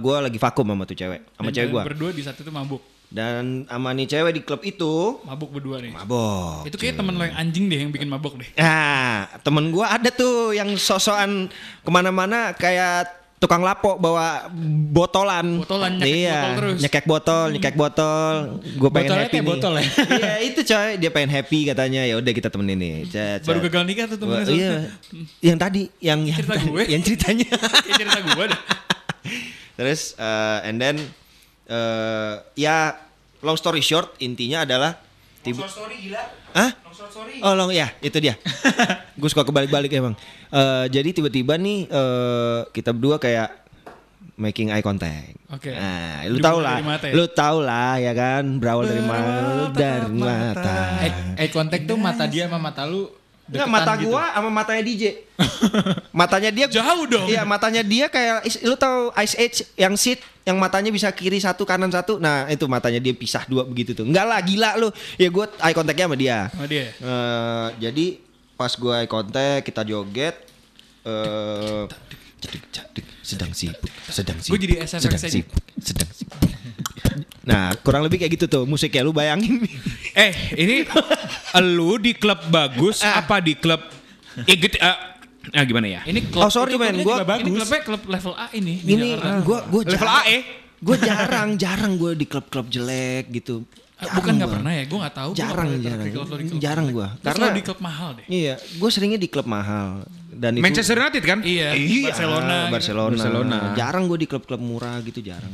gue 0.00 0.16
lagi 0.20 0.38
vakum 0.40 0.64
sama 0.66 0.84
tuh 0.88 0.96
cewek 0.96 1.20
sama 1.36 1.50
cewek 1.52 1.68
gue. 1.70 1.82
Berdua 1.94 2.10
di 2.12 2.22
saat 2.24 2.40
itu 2.40 2.48
mabuk. 2.48 2.80
Dan 3.06 3.62
sama 3.70 3.94
nih 3.94 4.10
cewek 4.10 4.32
di 4.34 4.42
klub 4.42 4.66
itu 4.66 5.22
Mabuk 5.22 5.54
berdua 5.54 5.78
nih. 5.78 5.94
mabok. 5.94 6.66
Itu 6.66 6.74
kayak 6.74 6.98
temen 6.98 7.14
lo 7.14 7.22
yang 7.22 7.38
anjing 7.38 7.70
deh 7.70 7.78
yang 7.86 7.94
bikin 7.94 8.10
mabuk 8.10 8.34
deh. 8.34 8.50
Nah, 8.58 9.30
temen 9.46 9.70
gua 9.70 9.94
ada 9.94 10.10
tuh 10.10 10.50
yang 10.50 10.74
sosokan 10.74 11.46
ke 11.86 11.90
mana-mana 11.94 12.50
kayak 12.58 13.06
tukang 13.36 13.60
lapo 13.60 13.94
bawa 13.94 14.48
botolan. 14.88 15.60
Botolan, 15.60 15.92
nyekek 15.96 16.16
iya, 16.16 16.32
botol 16.32 16.52
terus. 16.56 16.78
Nyekek 16.80 17.04
botol, 17.04 17.46
nyekek 17.52 17.74
botol. 17.74 18.34
Gue 18.74 18.88
pengen 18.88 19.04
Botolnya 19.06 19.22
happy 19.22 19.30
kayak 19.30 19.44
nih. 19.44 19.50
botol 19.52 19.72
ya? 19.74 19.84
Iya, 20.16 20.32
itu 20.42 20.60
coy, 20.62 20.90
dia 20.96 21.10
pengen 21.10 21.30
happy 21.30 21.58
katanya. 21.66 22.02
Ya 22.02 22.14
udah 22.16 22.32
kita 22.32 22.48
temenin 22.48 22.78
nih. 22.78 22.94
Cet. 23.06 23.44
Baru 23.44 23.60
gagal 23.60 23.82
nikah 23.84 24.04
tuh 24.06 24.18
temennya. 24.18 24.48
Iya. 24.48 24.72
Yang 25.42 25.58
tadi, 25.58 25.82
yang 26.00 26.20
yang 26.22 26.36
Cerita 26.38 26.54
tadi- 26.54 26.66
gue. 26.66 26.82
yang 26.88 27.02
ceritanya. 27.02 27.48
Kayak 27.84 27.96
cerita 27.98 28.18
gue 28.24 28.44
deh. 28.48 28.60
Terus 29.76 30.00
eh, 30.16 30.58
and 30.64 30.76
then 30.78 30.96
eh, 31.66 32.32
ya 32.56 32.96
long 33.40 33.54
story 33.54 33.80
short 33.80 34.16
intinya 34.18 34.64
adalah 34.64 34.96
tiba 35.44 35.68
Hah? 36.56 36.70
Oh 37.44 37.52
long 37.52 37.68
ya 37.68 37.92
itu 38.00 38.16
dia. 38.16 38.40
Gue 39.20 39.28
suka 39.28 39.44
kebalik-balik 39.44 39.92
emang. 39.92 40.16
Eh, 40.48 40.84
jadi 40.88 41.12
tiba-tiba 41.12 41.60
nih 41.60 41.84
eh, 41.84 42.60
kita 42.72 42.96
berdua 42.96 43.20
kayak 43.20 43.52
making 44.40 44.72
eye 44.72 44.80
contact. 44.80 45.36
Oke. 45.52 45.72
Nah, 45.72 46.24
lu 46.28 46.40
tau 46.40 46.58
lah, 46.60 46.80
mata 46.80 47.06
ya? 47.08 47.14
lu 47.16 47.24
tau 47.28 47.58
lah 47.60 47.96
ya 48.00 48.12
kan, 48.12 48.44
berawal 48.60 48.84
dari 48.88 49.04
mana? 49.04 49.32
Dari 49.72 50.10
mata. 50.12 50.76
Eye, 51.00 51.12
eye 51.44 51.52
contact 51.52 51.84
tuh 51.88 51.96
mata 52.00 52.24
dia 52.28 52.48
sama 52.48 52.58
mata 52.60 52.84
lu 52.88 53.08
Enggak, 53.46 53.68
mata 53.70 53.92
gitu. 53.94 54.10
gua 54.10 54.22
sama 54.34 54.50
matanya 54.50 54.82
DJ. 54.82 55.02
matanya 56.20 56.50
dia 56.50 56.66
Jauh 56.66 57.06
dong. 57.06 57.26
Iya, 57.30 57.46
matanya 57.46 57.82
dia 57.86 58.10
kayak 58.10 58.42
lu 58.66 58.74
tahu 58.74 59.14
Ice 59.22 59.36
Age 59.38 59.58
yang 59.78 59.94
sit 59.94 60.18
yang 60.42 60.58
matanya 60.58 60.90
bisa 60.90 61.06
kiri 61.14 61.38
satu 61.38 61.62
kanan 61.62 61.90
satu. 61.90 62.18
Nah, 62.18 62.50
itu 62.50 62.66
matanya 62.66 62.98
dia 62.98 63.14
pisah 63.14 63.46
dua 63.46 63.62
begitu 63.62 63.94
tuh. 63.94 64.02
Enggak 64.02 64.26
lah, 64.26 64.38
gila 64.42 64.70
lu. 64.82 64.88
Ya 65.14 65.30
gua 65.30 65.46
eye 65.62 65.74
contact-nya 65.74 66.06
sama 66.10 66.16
dia. 66.18 66.38
Sama 66.50 66.66
dia. 66.66 66.86
Eh, 66.90 67.68
jadi 67.86 68.06
pas 68.58 68.72
gua 68.74 69.02
eye 69.02 69.10
contact, 69.10 69.62
kita 69.62 69.82
joget 69.86 70.34
eh 71.06 71.86
sedang 73.22 73.50
sibuk, 73.54 73.90
sedang 74.10 74.38
sibuk. 74.38 74.54
Gua 74.54 74.60
jadi 74.62 74.74
SFX 74.86 75.02
sedang 75.02 75.18
sibuk, 75.18 75.62
sedang 75.78 76.10
sibuk. 76.10 76.40
Nah, 77.46 77.70
kurang 77.78 78.02
lebih 78.02 78.18
kayak 78.18 78.32
gitu 78.34 78.46
tuh 78.46 78.62
musiknya 78.62 79.00
lu 79.00 79.10
bayangin. 79.10 79.62
Eh 80.16 80.32
ini 80.56 80.76
lu 81.62 81.94
di 81.96 82.12
klub 82.12 82.40
bagus 82.46 83.00
apa 83.00 83.36
di 83.38 83.52
klub 83.52 83.84
Igit 84.42 84.76
eh, 84.76 84.96
ah 85.52 85.62
gimana 85.62 85.86
ya? 85.86 86.00
Ini 86.02 86.26
klub 86.26 86.40
Oh, 86.40 86.50
sorry, 86.50 86.72
itu 86.72 86.80
men, 86.80 87.00
gua 87.00 87.20
bagus. 87.20 87.44
Ini 87.44 87.52
klubnya 87.54 87.80
klub 87.82 88.02
level 88.06 88.34
A 88.34 88.46
ini. 88.50 88.74
Ini 88.80 89.08
gua 89.42 89.62
gua 89.64 89.82
Level 89.82 89.92
jarang- 89.94 90.16
A 90.18 90.22
eh? 90.26 90.42
Gue 90.76 90.96
jarang, 90.98 91.48
jarang 91.56 91.96
gue 91.96 92.12
di 92.14 92.24
klub-klub 92.24 92.66
jelek 92.66 93.32
gitu. 93.34 93.64
Ah, 93.96 94.12
Bukan 94.12 94.36
nggak 94.36 94.44
gua. 94.44 94.56
pernah 94.56 94.72
ya, 94.72 94.84
gue 94.84 94.98
nggak 94.98 95.14
tahu. 95.14 95.30
Gua 95.30 95.38
Jarang, 95.38 95.56
pernah 95.66 95.80
jarang. 95.80 96.04
di 96.04 96.10
klub- 96.12 96.28
di 96.28 96.44
klub- 96.46 96.60
Jarang 96.60 96.86
gua. 96.90 97.08
Gua 97.10 97.24
Karena- 97.24 97.48
di 97.50 97.62
klub 97.62 97.80
mahal 97.80 98.10
deh. 98.14 98.24
Iya, 98.26 98.54
gue 98.58 98.90
seringnya 98.90 99.16
di 99.16 99.28
klub 99.30 99.46
mahal 99.46 100.04
dan 100.30 100.52
itu 100.52 100.60
Manchester 100.62 100.96
United 100.98 101.22
kan? 101.22 101.38
Iya, 101.40 101.72
Iya, 101.72 102.08
Barcelona. 102.10 102.56
gitu. 102.58 102.72
Barcelona. 102.72 103.12
Barcelona. 103.14 103.56
Jarang 103.74 104.04
gue 104.06 104.18
di 104.18 104.26
klub-klub 104.26 104.60
murah 104.60 105.00
gitu 105.00 105.20
jarang. 105.20 105.52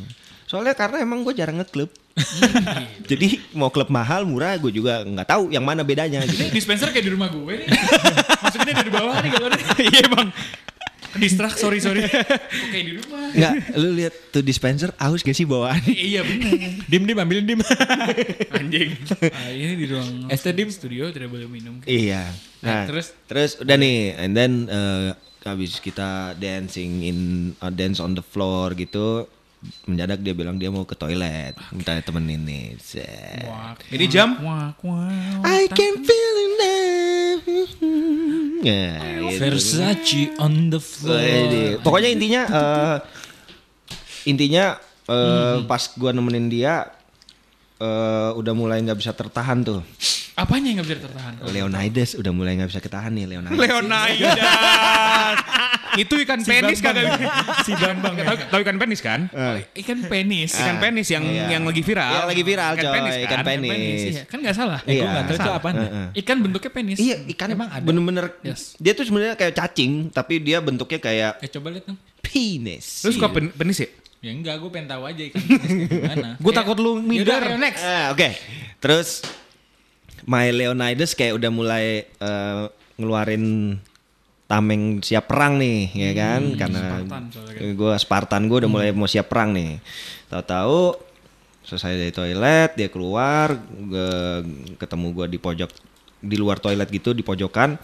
Soalnya 0.53 0.77
karena 0.77 1.01
emang 1.01 1.25
gue 1.25 1.33
jarang 1.33 1.57
ngeklub. 1.57 1.89
Jadi 3.11 3.41
mau 3.57 3.73
klub 3.73 3.89
mahal 3.89 4.29
murah 4.29 4.53
gue 4.61 4.69
juga 4.69 5.01
nggak 5.01 5.25
tahu 5.25 5.49
yang 5.49 5.65
mana 5.65 5.81
bedanya 5.81 6.21
gitu. 6.29 6.45
Ini 6.45 6.53
dispenser 6.53 6.93
kayak 6.93 7.09
di 7.09 7.13
rumah 7.17 7.33
gue 7.33 7.65
nih. 7.65 7.69
Masukinnya 8.45 8.85
dari 8.85 8.93
bawah 8.93 9.17
nih 9.17 9.31
kalau 9.33 9.49
Iya 9.81 10.05
bang. 10.13 10.29
Distrak, 11.13 11.57
sorry 11.57 11.81
sorry. 11.81 12.05
Oke 12.69 12.79
di 12.85 12.93
rumah. 13.01 13.33
Nggak, 13.33 13.53
lu 13.77 13.89
lihat 13.97 14.13
tuh 14.29 14.41
dispenser 14.41 14.93
aus 14.97 15.21
gak 15.21 15.33
sih 15.33 15.45
bawaan? 15.45 15.81
iya 16.13 16.21
benar. 16.21 16.53
Dim 16.85 17.05
dim 17.05 17.17
ambilin 17.17 17.45
dim. 17.49 17.61
Anjing. 18.53 18.93
Ah, 19.29 19.49
ini 19.53 19.73
di 19.77 19.87
ruang 19.89 20.29
Dim. 20.29 20.69
studio 20.69 21.09
tidak 21.13 21.33
boleh 21.33 21.49
minum. 21.49 21.81
iya. 21.85 22.29
Nah, 22.61 22.85
Nah, 22.85 22.85
terus? 22.89 23.13
terus 23.25 23.51
udah 23.57 23.77
nih, 23.77 24.17
and 24.21 24.33
then 24.33 24.53
eh, 24.69 25.13
habis 25.45 25.81
kita 25.81 26.33
dancing 26.37 27.05
in 27.05 27.19
uh, 27.61 27.69
dance 27.69 28.01
on 28.01 28.15
the 28.15 28.25
floor 28.25 28.73
gitu, 28.73 29.27
mendadak 29.87 30.19
dia 30.23 30.35
bilang 30.35 30.59
dia 30.59 30.71
mau 30.71 30.83
ke 30.83 30.99
toilet, 30.99 31.55
minta 31.71 31.95
temenin 32.03 32.43
nih. 32.43 32.75
Wak, 33.47 33.87
Ini 33.95 34.05
jam? 34.11 34.35
Wak, 34.43 34.79
wak, 34.83 35.47
I 35.47 35.71
can 35.71 36.03
feel 36.03 36.35
it 36.39 36.53
now. 36.59 36.71
Nah, 38.63 39.27
gitu. 39.27 39.43
Versace 39.43 40.31
on 40.39 40.71
the 40.71 40.79
floor. 40.79 41.19
Wede. 41.19 41.83
Pokoknya 41.83 42.15
intinya 42.15 42.43
eh 42.47 42.99
intinya 44.23 44.79
eh, 45.11 45.67
pas 45.67 45.83
gua 45.99 46.15
nemenin 46.15 46.47
dia 46.47 46.87
eh 47.83 48.31
udah 48.39 48.55
mulai 48.55 48.79
nggak 48.87 49.03
bisa 49.03 49.11
tertahan 49.11 49.67
tuh. 49.67 49.83
Apanya 50.39 50.73
yang 50.73 50.79
gak 50.81 50.89
bisa 50.89 50.99
tertahan? 51.05 51.33
Leonidas 51.51 52.17
udah 52.17 52.33
mulai 52.33 52.57
nggak 52.57 52.71
bisa 52.71 52.81
ketahan 52.81 53.13
nih 53.13 53.37
Leonidas. 53.37 53.59
Leonidas. 53.59 54.39
itu 55.95 56.15
ikan 56.23 56.41
penis 56.41 56.79
kagak? 56.79 57.21
Si 57.63 57.73
Bambang. 57.73 58.15
Tahu, 58.15 58.37
tahu 58.49 58.61
ikan 58.63 58.77
penis 58.77 59.01
kan? 59.01 59.29
Ikan 59.73 60.05
penis. 60.05 60.55
Ikan 60.55 60.77
penis 60.79 61.07
yang 61.07 61.21
Iya. 61.23 61.53
yang 61.53 61.63
lagi 61.63 61.81
viral. 61.81 62.13
Yang 62.15 62.29
lagi 62.29 62.43
viral, 62.43 62.71
ikan 62.73 62.83
coy. 62.83 62.95
penis 62.95 63.13
kan? 63.13 63.25
Ikan 63.25 63.41
penis. 63.43 64.01
iya. 64.03 64.23
Kan 64.25 64.39
gak 64.41 64.55
salah. 64.55 64.81
Eh, 64.83 64.95
gue 64.95 65.05
gak 65.05 65.25
tahu 65.25 65.35
itu 65.35 65.37
salah. 65.39 65.59
apaan. 65.59 65.75
Heeh. 65.77 66.07
Ikan 66.19 66.37
bentuknya 66.39 66.71
penis. 66.71 66.99
Iya, 66.99 67.17
ikan 67.29 67.49
Emang 67.51 67.69
ada? 67.69 67.83
bener-bener 67.83 68.25
Yes. 68.43 68.75
dia 68.77 68.93
tuh 68.93 69.05
sebenarnya 69.05 69.35
kayak 69.35 69.55
cacing, 69.55 69.93
tapi 70.09 70.39
dia 70.39 70.59
bentuknya 70.59 70.99
kayak 70.99 71.33
Eh 71.39 71.51
coba 71.51 71.69
lihat 71.71 71.85
dong. 71.85 71.99
penis. 72.21 73.03
Lu 73.03 73.11
suka 73.11 73.29
pen- 73.29 73.51
penis 73.51 73.79
ya? 73.79 73.89
Ya 74.21 74.31
enggak, 74.31 74.55
gue 74.57 74.71
pengen 74.71 74.87
tahu 74.89 75.03
aja 75.05 75.23
ikan 75.25 75.41
penis 75.43 75.71
gimana. 75.85 76.29
Gue 76.43 76.53
takut 76.53 76.77
lu 76.77 76.97
Yaudah, 76.97 77.03
minder. 77.03 77.43
ayo 77.45 77.59
next. 77.59 77.83
Ah, 77.83 78.07
Oke, 78.11 78.29
terus 78.79 79.09
My 80.23 80.49
Leonidas 80.49 81.13
kayak 81.13 81.35
udah 81.35 81.51
mulai 81.51 81.85
eh, 82.07 82.63
ngeluarin 82.95 83.77
tameng 84.53 85.01
siap 85.01 85.25
perang 85.33 85.57
nih, 85.57 85.89
ya 85.97 86.13
kan? 86.13 86.43
Karena 86.61 87.01
Spartan 87.01 87.23
soalnya 87.33 87.55
kan. 87.57 87.73
gue 87.73 87.93
Spartan 87.97 88.43
gue 88.53 88.59
udah 88.61 88.71
mulai 88.71 88.93
mau 88.93 89.09
siap 89.09 89.33
perang 89.33 89.57
nih. 89.57 89.81
Tahu-tahu 90.29 91.01
selesai 91.65 91.97
dari 91.97 92.13
toilet 92.13 92.77
dia 92.77 92.93
keluar, 92.93 93.57
gue 93.57 94.13
ketemu 94.77 95.07
gue 95.17 95.27
di 95.33 95.39
pojok 95.41 95.71
di 96.23 96.37
luar 96.37 96.61
toilet 96.61 96.87
gitu 96.93 97.17
di 97.17 97.25
pojokan 97.25 97.81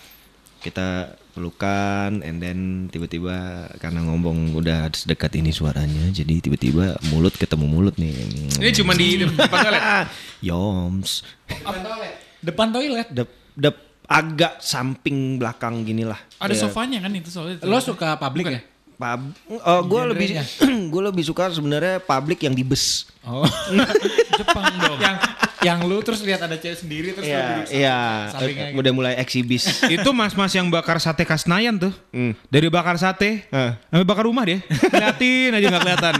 kita 0.58 1.14
pelukan 1.38 2.18
and 2.26 2.42
then 2.42 2.90
tiba-tiba 2.90 3.66
karena 3.78 4.02
ngomong 4.02 4.58
udah 4.58 4.90
sedekat 4.90 5.38
ini 5.38 5.54
suaranya 5.54 6.10
jadi 6.10 6.42
tiba-tiba 6.42 6.98
mulut 7.14 7.34
ketemu 7.38 7.66
mulut 7.70 7.94
nih 7.94 8.14
Ini 8.58 8.70
cuma 8.74 8.92
di 8.98 9.22
depan 9.22 9.58
toilet. 9.62 9.82
Yoms. 10.46 11.22
Depan 12.42 12.68
toilet. 12.74 13.06
Dep, 13.10 13.30
dep, 13.54 13.76
agak 14.08 14.64
samping 14.64 15.36
belakang 15.36 15.84
gini 15.84 16.08
lah. 16.08 16.16
Ada 16.40 16.56
Kayak 16.56 16.62
sofanya 16.64 16.98
kan 17.04 17.12
itu 17.12 17.28
soalnya. 17.28 17.60
Lo 17.62 17.78
suka 17.84 18.16
publik 18.16 18.48
ya? 18.48 18.60
Pub, 18.98 19.30
oh, 19.62 19.80
gue 19.86 20.02
lebih 20.10 20.28
gue 20.92 21.02
lebih 21.06 21.22
suka 21.22 21.54
sebenarnya 21.54 22.02
publik 22.02 22.42
yang 22.42 22.56
di 22.56 22.66
bus. 22.66 23.06
Oh. 23.22 23.46
Jepang 24.40 24.74
dong. 24.82 24.98
yang 24.98 25.14
yang 25.60 25.82
lu 25.82 25.98
terus 26.00 26.22
lihat 26.22 26.38
ada 26.38 26.54
cewek 26.54 26.78
sendiri 26.78 27.08
terus 27.10 27.24
lu 27.24 27.32
Iya, 27.32 27.42
duduk 27.44 27.66
iya. 27.72 27.98
sampingnya 28.30 28.66
gitu. 28.70 28.78
Udah 28.78 28.92
mulai 28.92 29.14
eksibis. 29.18 29.64
itu 29.94 30.10
mas-mas 30.12 30.52
yang 30.52 30.66
bakar 30.68 30.98
sate 30.98 31.22
Kasnayan 31.22 31.76
tuh. 31.76 31.92
Dari 32.46 32.68
bakar 32.68 32.94
sate 32.94 33.42
Hmm. 33.48 33.74
sampai 33.90 34.06
bakar 34.06 34.24
rumah 34.24 34.46
dia. 34.46 34.62
Liatin 34.88 35.50
aja 35.52 35.66
nggak 35.68 35.82
kelihatan. 35.82 36.14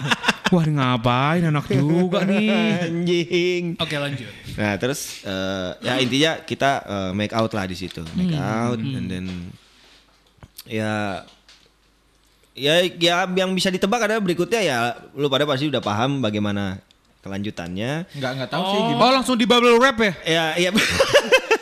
Wah 0.49 0.65
ini 0.65 0.73
ngapain 0.75 1.43
anak 1.45 1.65
juga 1.69 2.25
nih. 2.25 2.89
Anjing. 2.89 3.65
Oke 3.77 3.95
lanjut. 3.95 4.33
Nah 4.57 4.75
terus 4.75 5.23
eh, 5.23 5.71
ya 5.83 6.01
intinya 6.01 6.41
kita 6.41 6.71
eh, 6.83 7.11
make 7.13 7.31
out 7.31 7.53
lah 7.53 7.69
di 7.69 7.77
situ, 7.77 8.01
make 8.17 8.33
out, 8.33 8.81
and 8.81 9.07
then 9.07 9.27
ya 10.65 11.23
ya 12.53 12.83
ya 12.91 13.25
yang 13.29 13.55
bisa 13.55 13.71
ditebak 13.71 14.03
adalah 14.03 14.19
berikutnya 14.19 14.61
ya 14.61 14.79
lu 15.15 15.31
pada 15.31 15.47
pasti 15.47 15.71
udah 15.71 15.79
paham 15.79 16.19
bagaimana 16.19 16.83
kelanjutannya. 17.29 18.09
Enggak 18.11 18.31
enggak 18.35 18.51
tahu 18.51 18.63
sih 18.65 18.81
gimana. 18.83 18.99
Oh 18.99 19.11
langsung 19.13 19.37
di 19.37 19.45
bubble 19.45 19.77
wrap 19.77 19.97
ya? 19.97 20.13
Ya 20.25 20.45
iya. 20.65 20.71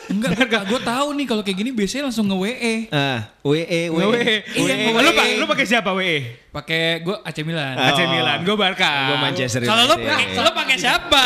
Enggak, 0.07 0.39
enggak. 0.39 0.63
Gue 0.65 0.79
tahu 0.79 1.07
nih 1.13 1.25
kalau 1.25 1.43
kayak 1.43 1.57
gini 1.57 1.69
biasanya 1.69 2.07
langsung 2.07 2.25
nge-WE. 2.25 2.87
ah, 2.89 3.27
WE 3.43 3.59
WE. 3.91 4.05
WE. 4.07 4.35
Iya, 4.55 4.73
WE. 4.73 4.87
WE. 4.89 5.03
Lu 5.03 5.11
pakai 5.11 5.33
lu 5.35 5.45
pakai 5.45 5.65
siapa 5.67 5.89
WE? 5.91 6.17
Pakai 6.49 7.03
gue 7.03 7.15
AC 7.21 7.37
Milan. 7.43 7.75
AC 7.75 7.99
Milan, 8.07 8.39
gue 8.41 8.55
Barca. 8.55 9.11
Gua 9.11 9.17
Manchester 9.21 9.61
Kalau 9.61 9.83
lo 9.83 9.93
United. 9.93 10.07
pakai 10.07 10.39
lo 10.39 10.51
pakai 10.55 10.75
siapa? 10.79 11.23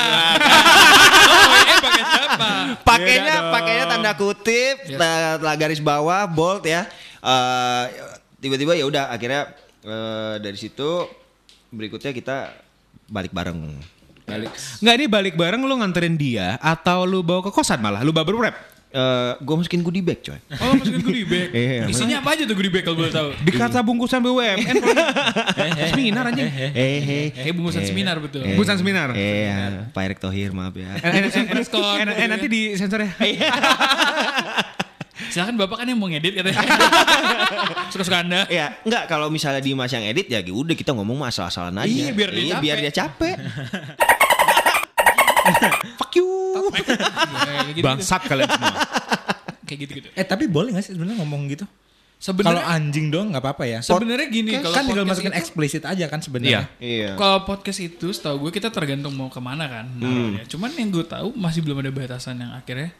Lo 1.21 1.45
WE 1.47 1.73
pakai 1.79 2.03
siapa? 2.03 2.49
pakainya 2.81 3.35
pakainya 3.49 3.85
tanda 3.85 4.11
kutip 4.13 4.75
ta- 4.91 5.37
ta- 5.37 5.55
garis 5.55 5.79
bawah 5.79 6.25
bold 6.25 6.65
ya 6.65 6.89
Eh, 7.21 7.83
tiba-tiba 8.39 8.73
ya 8.73 8.81
udah 8.83 9.03
akhirnya 9.07 9.53
eh, 9.83 10.35
dari 10.41 10.57
situ 10.57 11.05
berikutnya 11.69 12.09
kita 12.09 12.49
balik 13.05 13.29
bareng 13.29 13.61
balik 14.23 14.51
Nggak 14.79 14.93
ini 14.95 15.05
balik 15.05 15.33
bareng 15.35 15.61
lu 15.61 15.75
nganterin 15.75 16.15
dia 16.15 16.55
atau 16.57 17.03
lu 17.03 17.21
bawa 17.21 17.41
ke 17.41 17.51
kosan 17.51 17.79
malah 17.79 18.01
lu 18.01 18.09
bubble 18.09 18.37
wrap? 18.37 18.57
gue 19.39 19.55
masukin 19.55 19.79
goodie 19.79 20.03
bag 20.03 20.19
coy 20.19 20.35
Oh 20.59 20.75
masukin 20.75 20.99
goodie 20.99 21.23
bag. 21.23 21.47
Iya. 21.55 21.87
Isinya 21.87 22.19
apa 22.19 22.35
aja 22.35 22.43
tuh 22.43 22.59
goodie 22.59 22.67
bag 22.67 22.83
kalau 22.83 22.99
boleh 22.99 23.07
tahu? 23.07 23.31
Di 23.47 23.51
kata 23.53 23.79
bungkusan 23.79 24.19
BUMN. 24.19 24.59
seminar 25.95 26.27
anjing. 26.27 26.51
eh 26.51 26.99
eh 26.99 27.27
Eh 27.31 27.55
bungkusan 27.55 27.87
seminar 27.87 28.19
betul. 28.19 28.43
eh, 28.43 28.51
Bungkusan 28.51 28.83
seminar. 28.83 29.15
eh 29.15 29.47
ya, 29.47 29.87
Pak 29.95 30.01
Erick 30.03 30.19
Thohir 30.19 30.51
maaf 30.51 30.75
ya 30.75 30.91
Eh, 30.91 31.07
eh, 31.07 31.23
eh, 31.23 31.63
eh, 31.63 32.03
eh, 32.03 32.27
nanti 32.27 32.47
di 32.51 32.75
sensor 32.75 32.99
ya. 32.99 33.15
Silakan 35.31 35.55
bapak 35.55 35.79
kan 35.79 35.87
yang 35.87 35.95
mau 35.95 36.11
ngedit 36.11 36.35
katanya. 36.35 36.59
Suka-suka 37.87 38.27
anda. 38.27 38.43
Ya, 38.51 38.75
enggak 38.83 39.07
kalau 39.07 39.31
misalnya 39.31 39.63
di 39.63 39.71
Mas 39.71 39.95
yang 39.95 40.03
edit 40.03 40.27
ya 40.27 40.43
udah 40.43 40.75
kita 40.75 40.91
ngomong 40.91 41.15
mah 41.15 41.31
asal-asalan 41.31 41.79
aja. 41.79 41.87
Iya, 41.87 42.11
biar 42.11 42.29
dia 42.35 42.43
capek. 42.51 42.59
biar 42.59 42.77
dia 42.83 42.91
capek. 42.91 43.35
Fuck 45.97 46.13
you. 46.15 46.27
Gitu, 47.71 47.83
Bangsat 47.83 48.21
kalian 48.25 48.49
semua. 48.49 48.73
kayak 49.63 49.79
gitu 49.81 49.91
gitu. 50.03 50.07
Eh 50.13 50.25
tapi 50.25 50.51
boleh 50.51 50.75
gak 50.75 50.83
sih 50.83 50.93
sebenarnya 50.93 51.23
ngomong 51.23 51.47
gitu? 51.47 51.63
Kalau 52.21 52.37
Sebenarnya 52.37 52.65
anjing 52.69 53.09
doang 53.09 53.33
nggak 53.33 53.41
apa-apa 53.41 53.65
ya. 53.65 53.79
sebenarnya 53.81 54.29
gini 54.29 54.61
kalau 54.61 54.77
kan 54.77 54.85
tinggal 54.85 55.09
masukin 55.09 55.33
eksplisit 55.33 55.81
aja 55.89 56.05
kan 56.05 56.21
sebenarnya. 56.21 56.69
Iya. 56.77 57.17
Kalau 57.17 57.49
podcast 57.49 57.81
itu 57.81 58.13
setahu 58.13 58.45
gue 58.45 58.51
kita 58.53 58.69
tergantung 58.69 59.17
mau 59.17 59.25
ke 59.25 59.41
mana 59.41 59.65
kan. 59.65 59.89
naruhnya. 59.97 60.45
Cuman 60.45 60.69
yang 60.77 60.93
gue 60.93 61.01
tahu 61.01 61.33
masih 61.33 61.65
belum 61.65 61.81
ada 61.81 61.89
batasan 61.89 62.37
yang 62.37 62.53
akhirnya 62.53 62.93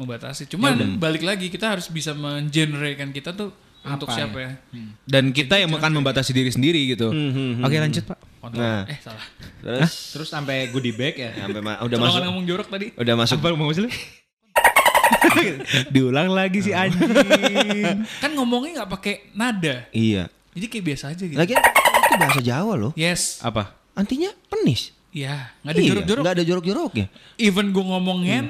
membatasi. 0.00 0.48
Cuman 0.48 0.96
balik 0.96 1.28
lagi 1.28 1.52
kita 1.52 1.76
harus 1.76 1.92
bisa 1.92 2.16
mengenerate 2.16 2.96
kita 3.12 3.36
tuh 3.36 3.52
untuk 3.84 4.08
Apa 4.08 4.16
siapa 4.16 4.38
ya? 4.40 4.50
ya? 4.72 4.80
Dan 5.04 5.30
kita 5.36 5.60
yang 5.60 5.68
akan 5.70 6.00
membatasi 6.00 6.32
diri 6.32 6.48
sendiri 6.48 6.80
gitu. 6.88 7.12
Oke 7.60 7.76
lanjut 7.76 8.06
pak. 8.06 8.17
Nah. 8.50 8.82
Eh 8.84 8.98
salah. 8.98 9.26
Terus 9.58 9.92
Terus 10.12 10.28
sampai 10.28 10.68
goodie 10.68 10.92
bag 10.92 11.14
ya. 11.14 11.30
sampai 11.36 11.60
ma- 11.60 11.80
udah 11.80 11.96
masuk 11.98 12.20
ngomong 12.22 12.44
jorok 12.44 12.68
tadi. 12.68 12.86
udah 12.94 13.14
masuk 13.14 13.36
Apa 13.36 13.52
mau 13.52 13.68
sih? 13.68 13.84
Diulang 15.90 16.30
lagi 16.30 16.60
si 16.60 16.70
anjing. 16.70 17.08
Kan 18.18 18.30
ngomongnya 18.32 18.82
nggak 18.82 18.90
pakai 18.90 19.14
nada. 19.32 19.88
Iya. 19.90 20.28
Jadi 20.52 20.66
kayak 20.66 20.84
biasa 20.86 21.04
aja 21.10 21.24
gitu. 21.24 21.38
Lagi 21.38 21.52
itu 21.54 22.14
bahasa 22.16 22.40
Jawa 22.40 22.74
loh. 22.74 22.92
Yes. 22.94 23.40
Apa? 23.40 23.72
Antinya 23.92 24.30
penis. 24.46 24.92
Iya. 25.10 25.52
Nggak 25.60 25.72
ada 25.72 25.78
Iya, 25.78 25.88
jorok-jorok. 25.88 26.22
nggak 26.22 26.34
ada 26.34 26.44
jorok-joroknya. 26.44 27.06
Even 27.36 27.66
gue 27.70 27.84
ngomongin, 27.84 28.44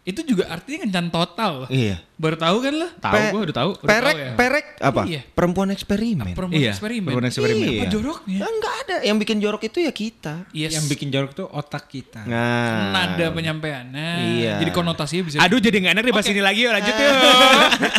Itu 0.00 0.24
juga 0.24 0.48
artinya 0.48 0.82
kencan 0.82 1.06
total 1.08 1.50
loh. 1.54 1.68
Iya. 1.68 2.00
Baru 2.16 2.32
tahu 2.34 2.56
kan 2.58 2.72
lo? 2.72 2.88
Tahu 2.94 3.14
Pe- 3.14 3.30
gue 3.30 3.42
udah 3.44 3.56
tahu. 3.56 3.70
Udah 3.76 3.84
Perek, 3.86 4.00
tahu 4.06 4.18
ya? 4.18 4.32
perek 4.34 4.66
apa? 4.80 5.02
Iya. 5.04 5.20
Perempuan 5.28 5.68
eksperimen. 5.70 6.24
Perempuan 6.30 6.56
Iya, 6.56 6.70
eksperimen. 6.70 7.04
perempuan 7.06 7.28
eksperimen. 7.28 7.60
Apa 7.62 7.74
Iya. 7.76 7.90
joroknya? 7.90 8.38
Ah, 8.38 8.48
Enggak 8.50 8.74
ada. 8.78 8.96
Yang 9.02 9.16
bikin 9.18 9.36
jorok 9.38 9.62
itu 9.62 9.78
ya 9.78 9.92
kita. 9.92 10.34
Yes. 10.50 10.72
Yang 10.72 10.84
bikin 10.88 11.08
jorok 11.10 11.30
tuh 11.34 11.46
otak 11.46 11.84
kita. 11.86 12.24
Nah. 12.24 12.90
nada 12.90 13.26
penyampaiannya. 13.30 14.10
Iya. 14.34 14.54
Jadi 14.58 14.70
konotasinya 14.70 15.22
bisa. 15.22 15.36
Aduh 15.38 15.58
jadi 15.58 15.76
nggak 15.78 15.94
enak 15.94 16.04
dibahas 16.06 16.28
ini 16.28 16.40
lagi 16.40 16.60
yuk 16.60 16.72
lanjut 16.72 16.94
yuk. 16.94 17.14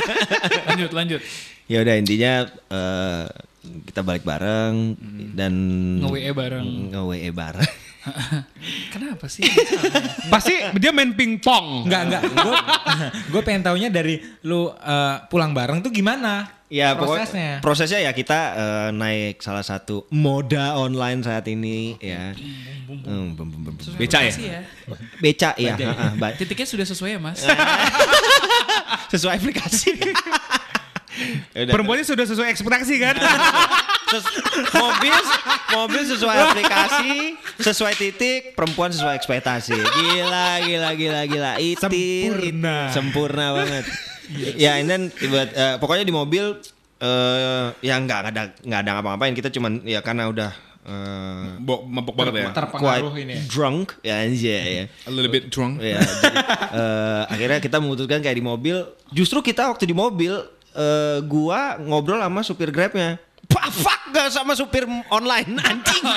lanjut 0.67 0.91
lanjut. 0.91 1.21
Ya 1.65 1.77
udah 1.79 1.95
intinya 1.95 2.33
eh, 2.49 3.23
kita 3.61 4.01
balik 4.01 4.21
bareng 4.21 4.97
dan 5.31 5.53
Nge-WE 6.01 6.33
bareng. 6.33 6.67
Nge-WE 6.91 7.29
bareng. 7.31 7.69
Kenapa 8.93 9.29
sih? 9.29 9.45
Pasti 10.33 10.57
dia 10.81 10.89
main 10.89 11.13
pingpong. 11.13 11.85
Enggak, 11.85 12.01
enggak. 12.09 12.21
Gue 13.29 13.41
pengen 13.45 13.61
taunya 13.61 13.89
dari 13.93 14.17
lu 14.45 14.73
eh, 14.73 15.15
pulang 15.29 15.53
bareng 15.53 15.85
tuh 15.85 15.93
gimana? 15.93 16.61
Ya 16.71 16.95
prosesnya. 16.95 17.19
pokoknya 17.27 17.51
prosesnya 17.59 17.99
ya 17.99 18.11
kita 18.15 18.39
eh, 18.55 18.89
naik 18.95 19.43
salah 19.43 19.61
satu 19.61 20.07
moda 20.15 20.79
online 20.79 21.19
saat 21.21 21.45
ini 21.51 21.99
ya. 21.99 22.31
Hmm, 22.31 23.35
bum, 23.35 23.47
bum, 23.47 23.47
bum, 23.51 23.75
bum. 23.75 23.95
Beca 23.99 24.19
ya? 24.23 24.31
Makasih 24.31 24.47
ya. 24.47 24.61
Beca 25.19 25.49
ya. 25.59 25.75
Titiknya 26.39 26.67
sudah 26.67 26.85
sesuai 26.87 27.11
ya 27.15 27.19
mas. 27.19 27.43
sesuai 29.13 29.35
aplikasi. 29.35 29.99
Udah. 31.53 31.71
Perempuannya 31.71 32.03
sudah 32.03 32.25
sesuai 32.25 32.49
ekspektasi 32.49 32.93
kan? 32.97 33.15
Ses- 34.11 34.27
mobil 34.73 35.15
mobil 35.71 36.01
sesuai 36.03 36.37
aplikasi, 36.45 37.39
sesuai 37.57 37.93
titik, 37.95 38.41
perempuan 38.53 38.91
sesuai 38.91 39.15
ekspektasi. 39.15 39.71
Gila, 39.71 40.49
gila, 40.61 40.89
gila, 40.93 41.21
gila. 41.25 41.51
Itir, 41.57 41.79
Sempurna. 42.35 42.75
it- 42.83 42.91
sempurna 42.91 43.45
banget. 43.55 43.85
ya, 44.57 44.75
and 44.75 44.87
then 44.87 45.01
buat 45.25 45.49
eh, 45.49 45.75
pokoknya 45.77 46.03
di 46.03 46.11
mobil 46.11 46.59
eh 46.99 47.67
ya 47.81 47.95
nggak 47.97 48.19
ada 48.27 48.41
nggak 48.57 48.79
ada 48.79 48.91
ngapa-ngapain. 48.93 49.31
Kita 49.31 49.47
cuman 49.47 49.79
ya 49.81 49.99
karena 49.99 50.27
udah 50.27 50.51
eh, 50.81 51.47
Bo, 51.59 51.83
mabok 51.83 52.11
banget 52.13 52.33
ya. 52.37 52.51
Terpengaruh 52.51 53.11
quite 53.11 53.23
ini. 53.23 53.33
ya. 53.33 53.41
drunk 53.47 53.87
ya 54.01 54.15
anjay 54.19 54.59
ya. 54.67 54.85
A 55.03 55.09
little 55.09 55.31
bit 55.31 55.47
drunk. 55.47 55.79
Ya, 55.79 56.03
jadi, 56.03 56.35
eh, 56.75 57.23
akhirnya 57.27 57.59
kita 57.59 57.79
memutuskan 57.79 58.19
kayak 58.19 58.35
di 58.35 58.43
mobil. 58.43 58.75
Justru 59.09 59.39
kita 59.39 59.67
waktu 59.67 59.83
di 59.83 59.95
mobil, 59.95 60.35
eh, 60.75 61.17
gua 61.25 61.77
ngobrol 61.79 62.19
sama 62.19 62.41
supir 62.43 62.69
grabnya. 62.71 63.19
Pak, 63.51 63.67
fuck 63.73 64.01
gak 64.15 64.29
sama 64.31 64.55
supir 64.55 64.87
online 65.11 65.59
anjing. 65.59 66.03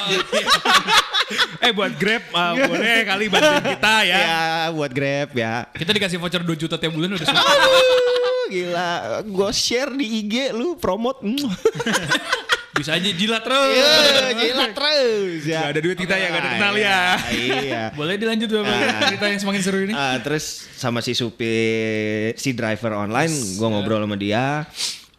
Eh 1.64 1.72
buat 1.72 1.96
Grab 1.96 2.20
uh, 2.36 2.52
boleh 2.68 3.08
kali 3.08 3.32
bantuin 3.32 3.64
kita 3.64 3.94
ya. 4.04 4.18
ya 4.20 4.44
buat 4.76 4.92
grab 4.92 5.32
ya. 5.32 5.64
Kita 5.72 5.96
dikasih 5.96 6.20
voucher 6.20 6.44
2 6.44 6.52
juta 6.52 6.76
tiap 6.76 6.92
bulan 6.92 7.16
udah. 7.16 7.24
Aduh, 7.24 8.44
gila. 8.52 8.92
Gue 9.24 9.50
share 9.56 9.96
di 9.96 10.20
IG 10.20 10.52
lu 10.52 10.76
promote. 10.76 11.24
Bisa 12.74 12.90
aja 12.92 13.06
jilat 13.06 13.38
terus. 13.40 13.70
Iya, 13.70 13.94
gila 14.34 14.66
terus 14.74 15.42
ya. 15.46 15.60
Gak 15.62 15.72
ada 15.72 15.80
duit 15.80 15.94
kita 15.94 16.14
ya, 16.14 16.26
gak 16.28 16.42
ada 16.42 16.50
kenal 16.52 16.74
Ah, 16.74 16.80
ya. 16.80 17.00
Iya. 17.30 17.82
Boleh 17.98 18.18
dilanjut 18.18 18.50
Bapak 18.50 18.74
cerita 19.08 19.24
yang 19.30 19.40
semakin 19.40 19.60
seru 19.62 19.78
ini. 19.86 19.94
Ah, 19.94 20.18
terus 20.18 20.66
sama 20.74 20.98
si 20.98 21.14
supir 21.14 22.34
si 22.34 22.50
driver 22.50 22.98
online, 22.98 23.30
gua 23.54 23.70
ngobrol 23.70 24.02
sama 24.02 24.18
dia. 24.18 24.66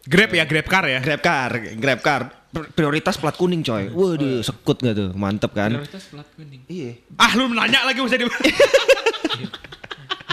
Grab 0.04 0.30
ya, 0.30 0.44
Grab 0.44 0.68
car 0.68 0.84
ya. 0.84 1.00
Grab 1.00 1.18
car, 1.18 1.50
Grab 1.74 2.00
car. 2.00 2.22
Pr- 2.46 2.70
Prioritas 2.70 3.16
plat 3.16 3.34
kuning 3.34 3.64
coy. 3.64 3.88
Waduh, 3.88 4.44
sekut 4.44 4.76
gak 4.78 4.94
tuh? 4.94 5.10
Mantep 5.16 5.50
kan? 5.50 5.72
Prioritas 5.72 6.04
plat 6.06 6.28
kuning. 6.36 6.60
Iya. 6.68 6.92
Ah 7.16 7.32
lu 7.34 7.48
nanya 7.48 7.88
lagi 7.88 8.04
usah 8.04 8.16
di 8.20 8.28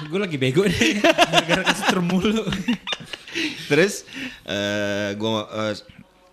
Gue 0.03 0.19
lagi 0.19 0.35
bego 0.35 0.61
deh. 0.61 0.99
Gara-gara 0.99 1.63
kasih 1.65 1.85
termulu. 1.87 2.43
Terus 3.65 4.03
eh 4.45 5.15
gua 5.15 5.47
eh, 5.49 5.73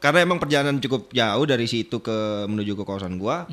karena 0.01 0.25
emang 0.25 0.41
perjalanan 0.41 0.81
cukup 0.81 1.13
jauh 1.13 1.45
dari 1.45 1.69
situ 1.69 2.01
ke 2.01 2.49
menuju 2.49 2.73
ke 2.73 2.83
kawasan 2.83 3.21
gua. 3.21 3.45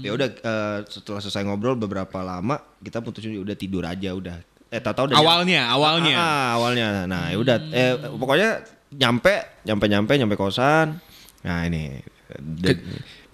Ya 0.00 0.14
udah 0.14 0.28
eh, 0.30 0.78
setelah 0.86 1.18
selesai 1.18 1.42
ngobrol 1.42 1.74
beberapa 1.74 2.22
lama 2.22 2.62
kita 2.78 3.02
putusin 3.02 3.42
udah 3.42 3.58
tidur 3.58 3.82
aja 3.82 4.14
udah. 4.14 4.38
Eh 4.70 4.78
tahu-tahu 4.78 5.10
udah 5.10 5.18
Awalnya, 5.18 5.62
awalnya. 5.66 6.14
Ah, 6.14 6.22
ah, 6.22 6.48
awalnya. 6.58 6.86
Nah, 7.06 7.30
ya 7.30 7.36
udah 7.38 7.56
eh 7.70 7.92
pokoknya 8.14 8.50
nyampe, 8.94 9.34
nyampe 9.66 9.84
nyampe 9.90 10.12
nyampe 10.14 10.36
kosan. 10.38 11.02
Nah, 11.42 11.66
ini 11.66 11.98
de- 12.38 12.82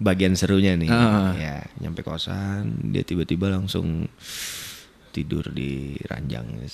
bagian 0.01 0.33
serunya 0.33 0.73
nih. 0.73 0.89
Ah. 0.89 1.33
Ya, 1.37 1.57
nyampe 1.77 2.01
kosan, 2.01 2.89
dia 2.89 3.01
tiba-tiba 3.01 3.53
langsung 3.53 4.09
tidur 5.13 5.45
di 5.47 5.93
ranjang 6.03 6.65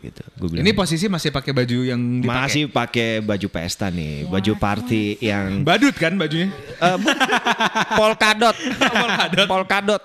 gitu. 0.00 0.24
Gua 0.34 0.48
bilang, 0.48 0.64
Ini 0.64 0.72
posisi 0.72 1.04
masih 1.06 1.28
pakai 1.28 1.52
baju 1.52 1.78
yang 1.84 2.00
dipakai. 2.18 2.40
masih 2.40 2.62
pakai 2.66 3.08
baju 3.20 3.48
pesta 3.48 3.86
nih, 3.88 4.24
baju 4.24 4.52
party 4.56 5.20
yang 5.20 5.60
badut 5.60 5.92
kan 5.92 6.16
bajunya. 6.16 6.48
Bu- 6.80 7.12
polkadot. 8.00 8.56
polkadot. 8.56 9.46
polkadot. 9.46 10.02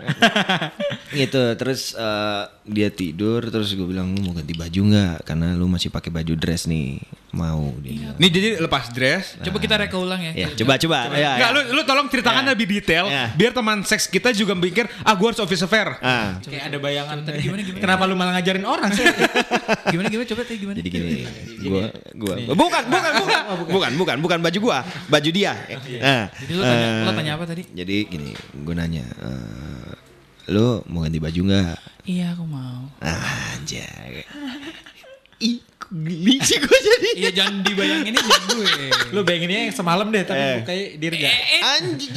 gitu 1.12 1.42
terus 1.54 1.92
eh, 1.92 2.42
dia 2.64 2.88
tidur 2.88 3.42
terus 3.44 3.70
gue 3.70 3.82
bilang 3.82 4.10
"Lu 4.10 4.22
mau 4.22 4.32
ganti 4.32 4.52
baju 4.52 4.80
nggak 4.86 5.16
karena 5.24 5.52
lu 5.52 5.66
masih 5.66 5.88
pakai 5.88 6.08
baju 6.08 6.32
dress 6.32 6.64
nih 6.64 7.02
mau 7.30 7.70
dia 7.78 7.94
bilang. 7.94 8.16
Nih 8.16 8.26
jadi 8.26 8.48
lepas 8.58 8.90
dress. 8.90 9.38
Coba 9.38 9.58
kita 9.58 9.74
reka 9.76 9.94
ulang 9.94 10.18
ya. 10.20 10.32
ya 10.36 10.48
coba 10.52 10.74
coba 10.76 10.98
ya, 11.12 11.30
Enggak, 11.32 11.38
ya. 11.40 11.46
lu, 11.52 11.60
lu 11.72 11.82
tolong 11.84 12.06
ceritakan 12.06 12.42
Ya. 12.42 12.48
lebih 12.50 12.66
detail 12.68 13.06
Ya. 13.06 13.30
biar 13.30 13.50
teman 13.50 13.82
seks 13.82 14.06
kita 14.06 14.30
juga 14.30 14.50
mikir 14.52 14.90
ah 15.00 15.14
gue 15.14 15.26
harus 15.26 15.38
office 15.38 15.62
affair. 15.62 15.94
ah 16.00 16.38
Kayak 16.40 16.64
ada 16.68 16.78
bayangan. 16.78 17.16
gimana, 17.32 17.62
gimana? 17.62 17.78
Kenapa 17.80 18.02
lu 18.04 18.14
malah 18.14 18.32
ngajarin 18.34 18.62
orang 18.62 18.90
sih? 18.90 19.06
Gimana 19.92 20.06
gimana 20.08 20.26
coba 20.26 20.42
tadi 20.42 20.58
gimana? 20.58 20.76
jadi 20.76 20.90
gini 20.90 21.22
gua 21.62 21.84
gua 22.12 22.34
bukan 22.48 22.82
bukan 22.86 23.12
bukan 23.22 23.42
bukan 23.68 23.90
bukan 23.94 24.16
bukan 24.20 24.38
baju 24.40 24.58
gua 24.60 24.78
baju 25.06 25.30
dia 25.30 25.52
nah 25.96 26.26
Jadi 26.36 26.52
lu 26.52 26.62
tanya, 26.62 26.86
eh, 26.88 27.02
lu 27.02 27.12
tanya 27.12 27.32
apa 27.34 27.44
tadi? 27.44 27.62
jadi 27.70 27.96
gini 28.04 28.30
gue 28.34 28.74
nanya 28.74 29.06
eh, 29.06 29.92
lu 30.50 30.82
mau 30.86 31.00
ganti 31.00 31.16
baju 31.16 31.40
nggak 31.44 31.78
Iya 32.02 32.34
aku 32.34 32.44
mau. 32.44 32.90
ah, 32.98 33.20
anjay 33.54 34.24
ih 35.40 35.62
sih 36.40 36.58
gue 36.58 36.78
jadi 36.78 37.08
Iya 37.16 37.30
jangan 37.32 37.62
dibayangin 37.62 38.12
ini 38.12 38.18
jangan 38.18 38.48
gue. 38.52 38.66
lu 39.10 39.20
bayanginnya 39.20 39.60
yang 39.64 39.72
semalam 39.72 40.06
deh, 40.06 40.22
tapi 40.22 40.38
Eh. 40.38 40.54
mukanya 40.60 40.84
dirga. 40.96 41.26
Eh, 41.26 41.60
anjing 41.62 42.12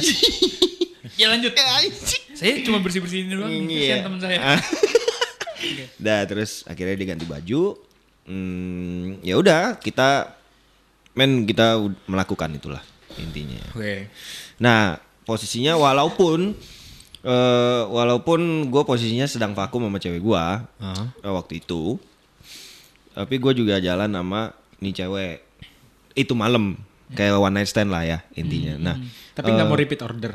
ya 1.20 1.26
lanjut. 1.28 1.52
anjing 1.52 2.22
Saya 2.34 2.58
cuma 2.60 2.78
bersih 2.78 3.00
bersihin 3.00 3.30
doang. 3.30 3.48
Kasihan 3.48 3.70
Iya. 3.70 3.96
teman 4.02 4.18
saya. 4.18 4.38
Ah. 4.38 4.60
Dah 5.96 6.20
terus 6.24 6.62
akhirnya 6.64 6.94
dia 6.94 7.08
ganti 7.08 7.24
baju. 7.24 7.78
Hmm, 8.24 9.20
ya 9.20 9.34
udah 9.34 9.76
kita 9.76 10.32
men 11.14 11.44
kita 11.44 11.78
melakukan 12.04 12.50
itulah 12.52 12.82
intinya. 13.16 13.62
Oke. 13.70 14.10
Nah 14.58 14.96
posisinya 15.24 15.74
walaupun 15.74 16.52
eh 17.24 17.82
walaupun 17.88 18.68
gue 18.68 18.82
posisinya 18.84 19.24
sedang 19.24 19.56
vakum 19.56 19.88
sama 19.88 19.96
cewek 19.96 20.20
gue 20.20 20.44
eh, 21.24 21.32
waktu 21.32 21.64
itu, 21.64 21.96
tapi 23.16 23.40
gue 23.40 23.52
juga 23.56 23.80
jalan 23.80 24.12
sama 24.12 24.52
nih 24.78 24.92
cewek. 24.92 25.36
Itu 26.14 26.36
malam 26.36 26.76
kayak 27.12 27.40
one 27.40 27.54
night 27.56 27.68
stand 27.70 27.88
lah 27.88 28.04
ya 28.04 28.18
intinya. 28.34 28.76
Nah 28.76 28.96
Tapi 29.32 29.50
nggak 29.50 29.66
mau 29.66 29.78
repeat 29.78 30.02
order. 30.04 30.34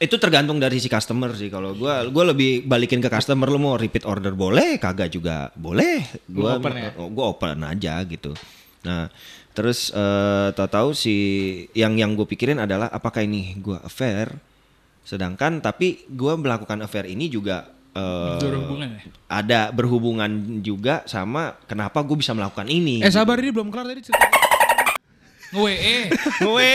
itu 0.00 0.16
tergantung 0.16 0.56
dari 0.56 0.80
si 0.80 0.88
customer 0.88 1.28
sih. 1.36 1.52
Kalau 1.52 1.76
gua 1.76 2.08
gua 2.08 2.32
lebih 2.32 2.64
balikin 2.64 3.04
ke 3.04 3.12
customer 3.12 3.44
lu 3.52 3.60
mau 3.60 3.76
repeat 3.76 4.08
order 4.08 4.32
boleh 4.32 4.80
kagak 4.80 5.12
juga 5.12 5.52
boleh. 5.52 6.00
Gua 6.24 6.56
open 6.56 6.72
ya? 6.72 6.90
oh, 6.96 7.12
gua 7.12 7.36
open 7.36 7.60
aja 7.68 8.00
gitu. 8.08 8.32
Nah 8.80 9.12
terus 9.52 9.92
eh 9.92 10.48
tahu-tahu 10.56 10.96
si 10.96 11.16
yang 11.76 12.00
yang 12.00 12.16
gue 12.16 12.24
pikirin 12.24 12.56
adalah 12.56 12.88
apakah 12.88 13.20
ini 13.28 13.60
gua 13.60 13.84
affair 13.84 14.32
sedangkan 15.02 15.58
tapi 15.58 16.04
gua 16.06 16.36
melakukan 16.36 16.80
affair 16.80 17.04
ini 17.04 17.26
juga 17.26 17.66
eh, 17.90 18.38
Berhubungan 18.38 18.88
ya? 18.94 19.00
ada 19.26 19.60
berhubungan 19.70 20.30
juga 20.60 21.02
sama 21.04 21.58
kenapa 21.64 21.98
gue 22.00 22.16
bisa 22.16 22.30
melakukan 22.30 22.66
ini 22.66 23.02
Eh 23.02 23.10
sabar 23.10 23.38
ini 23.38 23.50
belum 23.50 23.68
kelar 23.68 23.88
tadi 23.88 24.02
cerita. 24.02 24.26
Nge-WE. 25.50 25.96
gue 26.38 26.70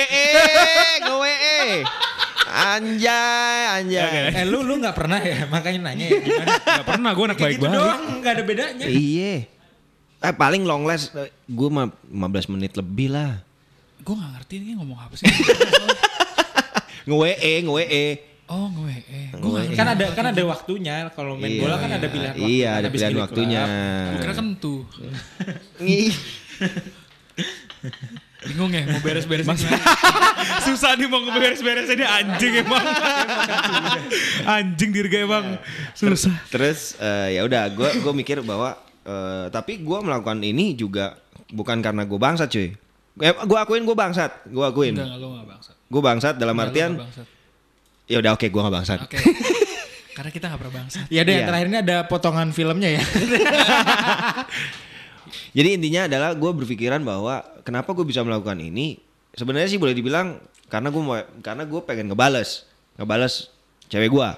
gue 1.00 1.34
anjay 2.46 3.62
anjay 3.80 4.36
Eh 4.36 4.44
lu 4.44 4.64
lu 4.64 4.80
nggak 4.80 4.96
pernah 4.96 5.20
ya, 5.20 5.48
makanya 5.48 5.92
nanya 5.92 6.06
ya 6.12 6.20
gimana? 6.26 6.54
Gak 6.60 6.88
pernah 6.88 7.10
gue 7.12 7.26
anak 7.26 7.40
baik 7.40 7.56
gitu 7.56 7.64
banget. 7.68 7.80
doang, 7.80 8.04
nggak 8.20 8.34
ada 8.36 8.44
bedanya. 8.44 8.86
Iya. 8.86 9.34
Eh 10.20 10.34
paling 10.34 10.64
long 10.64 10.84
last 10.84 11.16
gue 11.48 11.70
mah 11.72 11.88
15 12.12 12.52
menit 12.52 12.76
lebih 12.76 13.16
lah. 13.16 13.40
Gue 14.04 14.14
gak 14.14 14.32
ngerti 14.36 14.54
ini 14.60 14.76
ngomong 14.76 15.00
apa 15.00 15.16
sih. 15.16 15.26
Nge-WE, 17.06 17.54
nge-WE. 17.66 18.06
Oh 18.46 18.70
nge-WE. 18.70 19.22
Gue 19.42 19.50
gak 19.50 19.64
ngerti. 19.66 19.78
Kan 19.78 19.88
ada 19.90 20.06
kan 20.14 20.26
ada 20.30 20.42
waktunya 20.46 20.96
kalau 21.18 21.34
main 21.34 21.50
Iya, 21.50 21.62
bola 21.66 21.76
kan 21.82 21.92
ada 21.98 22.08
pilihan 22.10 22.34
waktu. 22.38 22.50
Iya, 22.50 22.70
kan 22.70 22.78
ada 22.78 22.90
pilihan 22.94 23.16
waktunya. 23.18 23.64
Gue 23.66 24.20
kira 24.22 24.34
kan 24.38 24.48
tuh. 24.62 24.80
Bingung 28.46 28.70
ya 28.70 28.86
mau 28.86 29.02
beres-beres 29.02 29.50
Susah 30.66 30.94
nih 30.94 31.10
mau 31.10 31.26
beres-beres 31.26 31.90
ini 31.90 32.06
anjing 32.06 32.62
emang. 32.62 32.86
anjing 34.46 34.90
dirga 34.94 35.18
emang 35.26 35.46
susah. 35.98 36.38
Terus 36.54 36.94
eh, 37.02 37.42
ya 37.42 37.42
udah 37.50 37.74
gue 37.74 37.90
gue 38.06 38.14
mikir 38.14 38.46
bahwa 38.46 38.78
eh, 39.02 39.50
tapi 39.50 39.82
gue 39.82 39.98
melakukan 40.06 40.38
ini 40.46 40.78
juga 40.78 41.18
bukan 41.50 41.82
karena 41.82 42.06
gue 42.06 42.20
bangsat 42.22 42.50
cuy. 42.54 42.70
gue 43.18 43.58
akuin 43.58 43.88
gue 43.88 43.96
bangsat, 43.98 44.46
gue 44.46 44.66
akuin. 44.66 44.94
Enggak, 44.94 45.08
enggak, 45.08 45.24
lo 45.24 45.28
gak 45.40 45.48
bangsat. 45.50 45.75
Gue 45.86 46.02
bangsat 46.02 46.36
dalam 46.36 46.54
Enggak, 46.54 46.66
lo 46.66 46.72
artian 46.72 46.92
ya 48.06 48.18
udah 48.20 48.32
oke 48.34 48.46
gue 48.46 48.62
gak 48.62 48.76
bangsat. 48.76 49.00
Oke. 49.02 49.18
Karena 50.16 50.30
kita 50.30 50.46
gak 50.48 50.60
pernah 50.60 50.76
bangsat. 50.80 51.06
Ya 51.08 51.22
deh, 51.22 51.30
Iya. 51.30 51.38
yang 51.38 51.48
terakhir 51.48 51.68
ini 51.68 51.78
ada 51.82 51.98
potongan 52.06 52.50
filmnya 52.50 52.90
ya. 52.92 53.04
Jadi 55.52 55.70
intinya 55.74 56.06
adalah 56.06 56.32
gue 56.32 56.52
berpikiran 56.54 57.02
bahwa 57.02 57.42
kenapa 57.64 57.92
gue 57.92 58.04
bisa 58.04 58.22
melakukan 58.22 58.56
ini 58.58 59.00
sebenarnya 59.34 59.68
sih 59.68 59.80
boleh 59.80 59.92
dibilang 59.92 60.38
karena 60.68 60.88
gue 60.88 61.02
mau 61.02 61.16
karena 61.42 61.64
gue 61.64 61.82
pengen 61.82 62.08
ngebales 62.08 62.64
ngebales 62.96 63.50
cewek 63.88 64.10
gue 64.10 64.30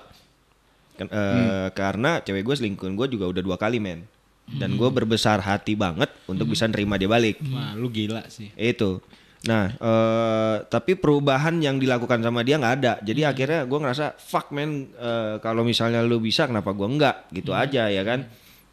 Ken- 0.95 1.11
eh, 1.11 1.67
karena 1.71 2.17
cewek 2.19 2.43
gue 2.43 2.55
selingkuhin 2.55 2.93
gue 2.93 3.07
juga 3.09 3.25
udah 3.27 3.41
dua 3.43 3.57
kali 3.57 3.77
men 3.77 4.05
dan 4.49 4.73
gue 4.73 4.87
berbesar 4.87 5.37
hati 5.39 5.75
banget 5.75 6.07
untuk 6.25 6.47
bisa 6.47 6.65
nerima 6.65 6.95
dia 6.95 7.05
balik 7.05 7.35
Wah, 7.45 7.75
lu 7.75 7.91
gila 7.91 8.23
sih. 8.27 8.47
itu 8.55 9.03
nah 9.45 9.69
eh, 9.69 10.55
tapi 10.65 10.97
perubahan 10.97 11.61
yang 11.61 11.77
dilakukan 11.77 12.25
sama 12.25 12.41
dia 12.41 12.57
nggak 12.57 12.75
ada. 12.81 12.93
Jadi 13.05 13.21
akhirnya 13.21 13.69
gue 13.69 13.79
ngerasa 13.79 14.17
fuck 14.17 14.49
man 14.49 14.89
eh, 14.97 15.35
kalau 15.45 15.61
misalnya 15.61 16.01
lu 16.01 16.17
bisa 16.17 16.49
kenapa 16.49 16.73
gue 16.73 16.87
enggak 16.89 17.29
gitu 17.29 17.53
aja 17.53 17.85
ya 17.91 18.01
kan? 18.01 18.25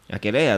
Akhirnya 0.09 0.43
ya 0.43 0.57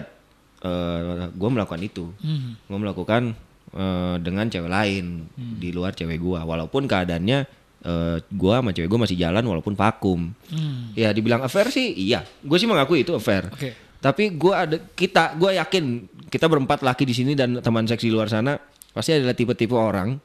gue 1.32 1.50
melakukan 1.52 1.80
itu. 1.84 2.10
Hmm. 2.24 2.56
gue 2.56 2.80
melakukan 2.80 3.36
eh, 3.76 4.16
dengan 4.24 4.48
cewek 4.48 4.72
lain 4.72 5.28
di 5.36 5.70
luar 5.76 5.92
cewek 5.94 6.18
gue 6.18 6.40
walaupun 6.40 6.88
keadaannya 6.88 7.40
eh, 7.84 8.18
gue 8.24 8.54
sama 8.56 8.72
cewek 8.72 8.90
gue 8.90 9.00
masih 9.04 9.18
jalan 9.20 9.44
walaupun 9.44 9.76
vakum. 9.76 10.32
Hmm. 10.50 10.96
ya 10.96 11.12
dibilang 11.12 11.44
affair 11.44 11.68
sih 11.68 11.94
iya. 11.94 12.24
Gue 12.42 12.58
sih 12.58 12.66
mengakui 12.66 13.04
itu 13.04 13.12
affair. 13.12 13.52
Oke. 13.52 13.76
tapi 13.98 14.30
gue 14.30 14.54
ada 14.54 14.78
kita 14.94 15.36
gue 15.36 15.58
yakin 15.58 15.86
kita 16.30 16.46
berempat 16.46 16.86
laki 16.86 17.04
di 17.04 17.18
sini 17.18 17.34
dan 17.34 17.60
teman 17.66 17.84
seks 17.90 18.06
di 18.06 18.14
luar 18.14 18.30
sana 18.30 18.54
pasti 18.92 19.16
adalah 19.16 19.36
tipe-tipe 19.36 19.74
orang 19.76 20.20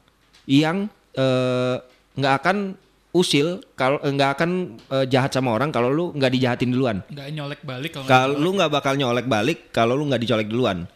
yang 0.47 0.87
eh, 1.15 1.75
nggak 2.13 2.33
akan 2.43 2.57
usil 3.13 3.61
kalau 3.77 4.01
eh, 4.01 4.11
nggak 4.11 4.31
akan 4.39 4.49
eh, 4.89 5.05
jahat 5.07 5.31
sama 5.31 5.53
orang 5.53 5.69
kalau 5.69 5.93
lu 5.93 6.05
nggak 6.13 6.31
dijahatin 6.33 6.69
duluan. 6.73 6.97
Nggak 7.07 7.27
nyolek 7.33 7.61
balik 7.61 7.91
kalau 8.05 8.35
lu 8.37 8.49
nggak 8.57 8.71
bakal 8.71 8.93
nyolek 8.97 9.27
balik 9.29 9.69
kalau 9.69 9.93
lu 9.93 10.09
nggak 10.09 10.21
dicolek 10.21 10.49
duluan. 10.49 10.89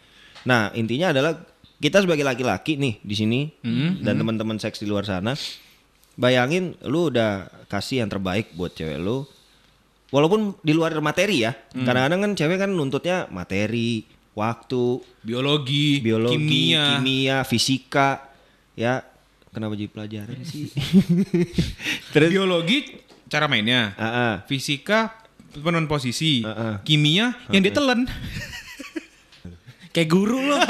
Nah 0.45 0.73
intinya 0.73 1.13
adalah 1.13 1.37
kita 1.77 2.01
sebagai 2.01 2.25
laki-laki 2.25 2.73
nih 2.73 2.97
di 3.05 3.15
sini 3.15 3.39
dan 4.01 4.17
teman-teman 4.17 4.57
seks 4.57 4.81
di 4.81 4.89
luar 4.89 5.05
sana 5.05 5.37
bayangin 6.17 6.73
lu 6.89 7.13
udah 7.13 7.45
kasih 7.69 8.01
yang 8.01 8.09
terbaik 8.09 8.49
buat 8.57 8.73
cewek 8.73 8.97
lu 8.97 9.29
walaupun 10.09 10.57
di 10.65 10.73
luar 10.73 10.97
materi 10.99 11.45
ya. 11.45 11.53
Kadang-kadang 11.71 12.19
kan 12.25 12.31
cewek 12.33 12.57
kan 12.57 12.71
nuntutnya 12.73 13.29
materi 13.29 14.03
waktu 14.37 15.01
Biologi, 15.25 15.97
biologi 15.97 16.37
kimia. 16.37 17.01
kimia 17.01 17.37
fisika 17.41 18.21
ya 18.77 19.01
kenapa 19.49 19.73
jadi 19.73 19.89
pelajaran 19.89 20.37
sih 20.45 20.69
terus 22.13 22.29
Biologi 22.29 23.07
cara 23.27 23.45
mainnya. 23.51 23.93
Ah, 23.99 24.07
ah. 24.07 24.33
Fisika 24.47 25.13
penuh 25.51 25.83
posisi. 25.85 26.43
Heeh. 26.43 26.73
Kimia 26.87 27.35
yang 27.51 27.63
ditelan. 27.63 28.07
Kayak 29.93 30.09
guru 30.09 30.39
lo. 30.41 30.57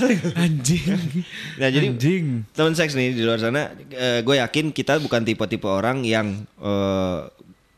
Anjing. 0.00 0.80
Nah 1.60 1.68
jadi 1.68 1.92
Anjing. 1.92 2.48
teman 2.56 2.72
seks 2.72 2.96
nih 2.96 3.12
di 3.12 3.20
luar 3.20 3.36
sana, 3.36 3.68
gue 4.24 4.36
yakin 4.40 4.72
kita 4.72 4.96
bukan 4.96 5.20
tipe-tipe 5.28 5.68
orang 5.68 6.00
yang 6.08 6.40
eh, 6.56 7.20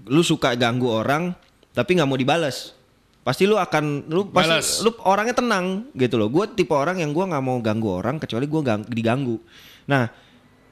lu 0.06 0.22
suka 0.24 0.54
ganggu 0.58 0.90
orang 0.90 1.34
tapi 1.72 1.96
nggak 1.96 2.08
mau 2.08 2.18
dibales. 2.18 2.76
Pasti 3.22 3.46
lu 3.46 3.54
akan 3.54 4.10
lu 4.10 4.34
pasti 4.34 4.50
Balas. 4.50 4.68
lu 4.82 4.90
orangnya 5.06 5.38
tenang 5.38 5.86
gitu 5.94 6.18
loh. 6.18 6.26
Gue 6.26 6.50
tipe 6.50 6.74
orang 6.74 6.98
yang 6.98 7.14
gua 7.14 7.30
nggak 7.30 7.44
mau 7.44 7.58
ganggu 7.62 8.02
orang 8.02 8.18
kecuali 8.18 8.50
gue 8.50 8.60
diganggu. 8.90 9.38
Nah, 9.86 10.10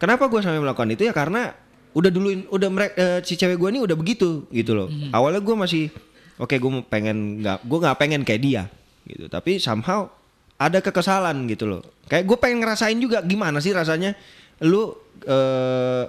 kenapa 0.03 0.27
gue 0.27 0.43
sampai 0.43 0.59
melakukan 0.59 0.91
itu 0.91 1.07
ya 1.07 1.15
karena 1.15 1.55
udah 1.91 2.11
duluin 2.11 2.47
udah 2.51 2.69
mereka 2.71 3.23
si 3.27 3.35
cewek 3.35 3.59
gue 3.59 3.69
ini 3.71 3.81
udah 3.83 3.95
begitu 3.95 4.51
gitu 4.51 4.75
loh. 4.75 4.91
Awalnya 5.15 5.43
gue 5.43 5.57
masih 5.57 5.85
oke 6.43 6.55
gue 6.59 6.71
pengen 6.91 7.39
nggak 7.43 7.63
gue 7.63 7.79
nggak 7.87 7.99
pengen 7.99 8.21
kayak 8.27 8.43
dia 8.43 8.63
gitu. 9.07 9.31
Tapi 9.31 9.63
somehow 9.63 10.11
ada 10.59 10.83
kekesalan 10.83 11.47
gitu 11.47 11.71
loh. 11.71 11.83
Kayak 12.11 12.27
gue 12.27 12.37
pengen 12.37 12.67
ngerasain 12.67 12.99
juga 12.99 13.23
gimana 13.23 13.63
sih 13.63 13.71
rasanya 13.71 14.19
lu 14.67 14.91
eh, 15.23 16.05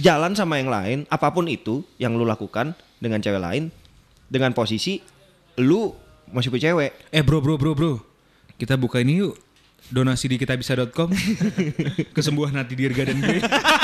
jalan 0.00 0.34
sama 0.34 0.58
yang 0.58 0.70
lain, 0.70 0.98
apa 1.08 1.30
pun 1.30 1.46
itu 1.46 1.84
yang 2.00 2.16
lu 2.16 2.26
lakukan 2.26 2.74
dengan 2.98 3.20
cewek 3.20 3.40
lain, 3.40 3.68
dengan 4.28 4.50
posisi 4.56 5.00
lu 5.60 5.94
masih 6.32 6.50
punya 6.50 6.72
cewek. 6.72 6.90
Eh 7.14 7.22
bro 7.22 7.38
bro 7.38 7.54
bro 7.54 7.72
bro. 7.76 7.92
Kita 8.58 8.78
buka 8.78 9.02
ini 9.02 9.22
yuk. 9.22 9.34
Donasi 9.92 10.32
di 10.32 10.40
kitabisa.com. 10.40 11.12
Kesembuhan 12.16 12.56
hati 12.56 12.72
Dirga 12.72 13.04
dan 13.04 13.20
gue. 13.20 13.38